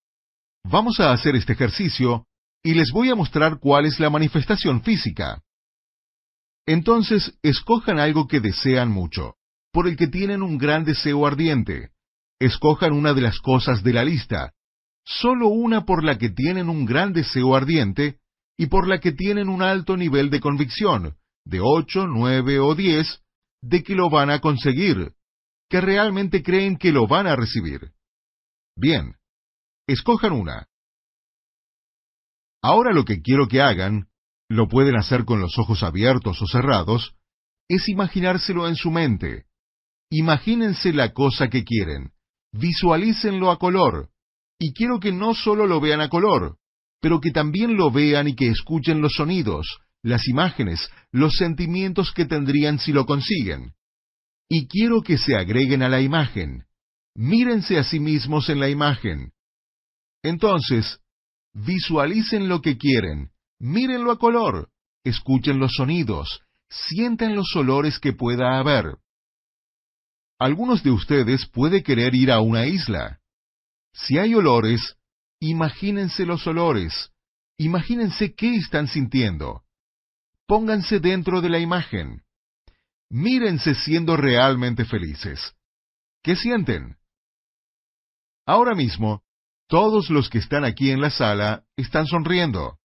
[0.62, 2.28] Vamos a hacer este ejercicio
[2.62, 5.42] y les voy a mostrar cuál es la manifestación física.
[6.66, 9.36] Entonces, escojan algo que desean mucho
[9.72, 11.90] por el que tienen un gran deseo ardiente.
[12.38, 14.52] Escojan una de las cosas de la lista,
[15.04, 18.18] solo una por la que tienen un gran deseo ardiente
[18.56, 23.22] y por la que tienen un alto nivel de convicción, de 8, 9 o 10,
[23.62, 25.12] de que lo van a conseguir,
[25.70, 27.92] que realmente creen que lo van a recibir.
[28.76, 29.16] Bien,
[29.86, 30.68] escojan una.
[32.62, 34.08] Ahora lo que quiero que hagan,
[34.52, 37.14] lo pueden hacer con los ojos abiertos o cerrados,
[37.68, 39.46] es imaginárselo en su mente,
[40.14, 42.10] Imagínense la cosa que quieren,
[42.52, 44.10] visualícenlo a color,
[44.60, 46.58] y quiero que no solo lo vean a color,
[47.00, 52.26] pero que también lo vean y que escuchen los sonidos, las imágenes, los sentimientos que
[52.26, 53.72] tendrían si lo consiguen.
[54.50, 56.64] Y quiero que se agreguen a la imagen.
[57.14, 59.32] Mírense a sí mismos en la imagen.
[60.22, 61.00] Entonces,
[61.54, 63.31] visualicen lo que quieren,
[63.62, 64.68] mírenlo a color,
[65.04, 68.96] escuchen los sonidos, sientan los olores que pueda haber.
[70.38, 73.20] Algunos de ustedes puede querer ir a una isla.
[73.94, 74.96] Si hay olores,
[75.38, 77.12] imagínense los olores.
[77.56, 79.62] Imagínense qué están sintiendo.
[80.48, 82.24] Pónganse dentro de la imagen.
[83.08, 85.54] Mírense siendo realmente felices.
[86.24, 86.96] ¿Qué sienten?
[88.44, 89.22] Ahora mismo,
[89.68, 92.80] todos los que están aquí en la sala están sonriendo.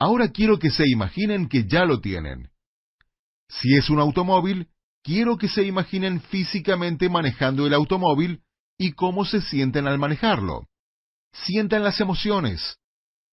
[0.00, 2.50] Ahora quiero que se imaginen que ya lo tienen.
[3.50, 4.68] Si es un automóvil,
[5.02, 8.42] quiero que se imaginen físicamente manejando el automóvil
[8.78, 10.68] y cómo se sienten al manejarlo.
[11.32, 12.78] Sientan las emociones.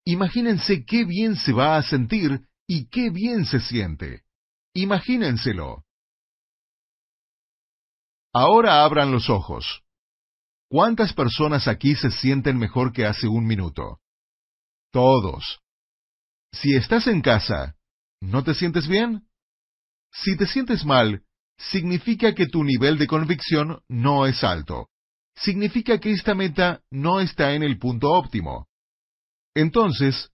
[0.03, 4.23] Imagínense qué bien se va a sentir y qué bien se siente.
[4.73, 5.85] Imagínenselo.
[8.33, 9.83] Ahora abran los ojos.
[10.69, 14.01] ¿Cuántas personas aquí se sienten mejor que hace un minuto?
[14.91, 15.61] Todos.
[16.61, 17.75] Si estás en casa,
[18.19, 19.27] ¿no te sientes bien?
[20.11, 21.21] Si te sientes mal,
[21.57, 24.89] significa que tu nivel de convicción no es alto.
[25.35, 28.67] Significa que esta meta no está en el punto óptimo.
[29.53, 30.31] Entonces,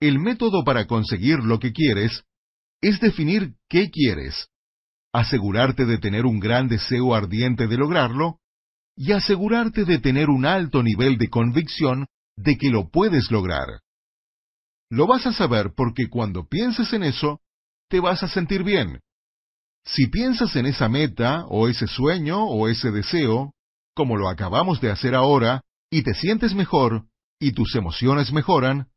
[0.00, 2.24] el método para conseguir lo que quieres
[2.80, 4.48] es definir qué quieres,
[5.12, 8.40] asegurarte de tener un gran deseo ardiente de lograrlo
[8.96, 12.06] y asegurarte de tener un alto nivel de convicción
[12.36, 13.82] de que lo puedes lograr.
[14.90, 17.40] Lo vas a saber porque cuando pienses en eso,
[17.88, 19.00] te vas a sentir bien.
[19.84, 23.54] Si piensas en esa meta, o ese sueño, o ese deseo,
[23.94, 27.06] como lo acabamos de hacer ahora, y te sientes mejor,
[27.38, 28.88] y tus emociones mejoran,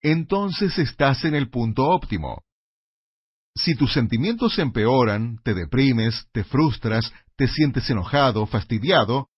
[0.00, 2.42] entonces estás en el punto óptimo.
[3.54, 9.28] Si tus sentimientos empeoran, te deprimes, te frustras, te sientes enojado, fastidiado,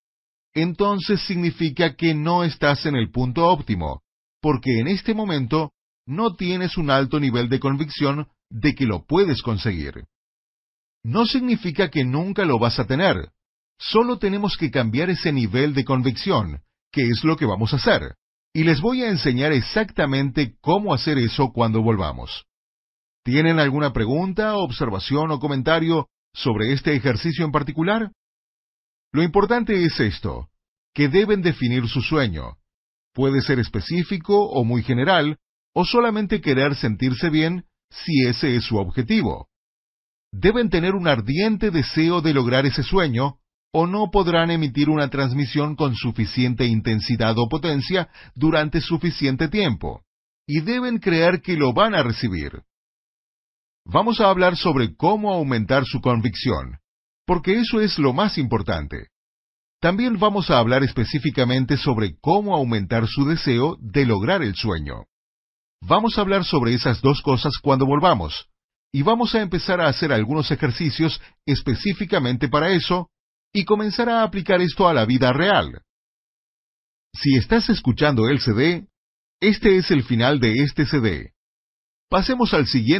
[0.55, 4.03] entonces significa que no estás en el punto óptimo,
[4.41, 5.73] porque en este momento
[6.07, 10.05] no tienes un alto nivel de convicción de que lo puedes conseguir.
[11.03, 13.31] No significa que nunca lo vas a tener,
[13.79, 18.15] solo tenemos que cambiar ese nivel de convicción, que es lo que vamos a hacer,
[18.53, 22.47] y les voy a enseñar exactamente cómo hacer eso cuando volvamos.
[23.25, 28.13] ¿Tienen alguna pregunta, observación o comentario sobre este ejercicio en particular?
[29.13, 30.49] Lo importante es esto,
[30.93, 32.57] que deben definir su sueño.
[33.13, 35.39] Puede ser específico o muy general,
[35.75, 39.49] o solamente querer sentirse bien si ese es su objetivo.
[40.33, 43.39] Deben tener un ardiente deseo de lograr ese sueño,
[43.73, 50.03] o no podrán emitir una transmisión con suficiente intensidad o potencia durante suficiente tiempo,
[50.47, 52.63] y deben creer que lo van a recibir.
[53.85, 56.79] Vamos a hablar sobre cómo aumentar su convicción,
[57.27, 59.09] porque eso es lo más importante.
[59.81, 65.05] También vamos a hablar específicamente sobre cómo aumentar su deseo de lograr el sueño.
[65.87, 68.49] Vamos a hablar sobre esas dos cosas cuando volvamos,
[68.91, 73.11] y vamos a empezar a hacer algunos ejercicios específicamente para eso,
[73.53, 75.83] y comenzar a aplicar esto a la vida real.
[77.13, 78.87] Si estás escuchando el CD,
[79.41, 81.35] este es el final de este CD.
[82.09, 82.85] Pasemos al siguiente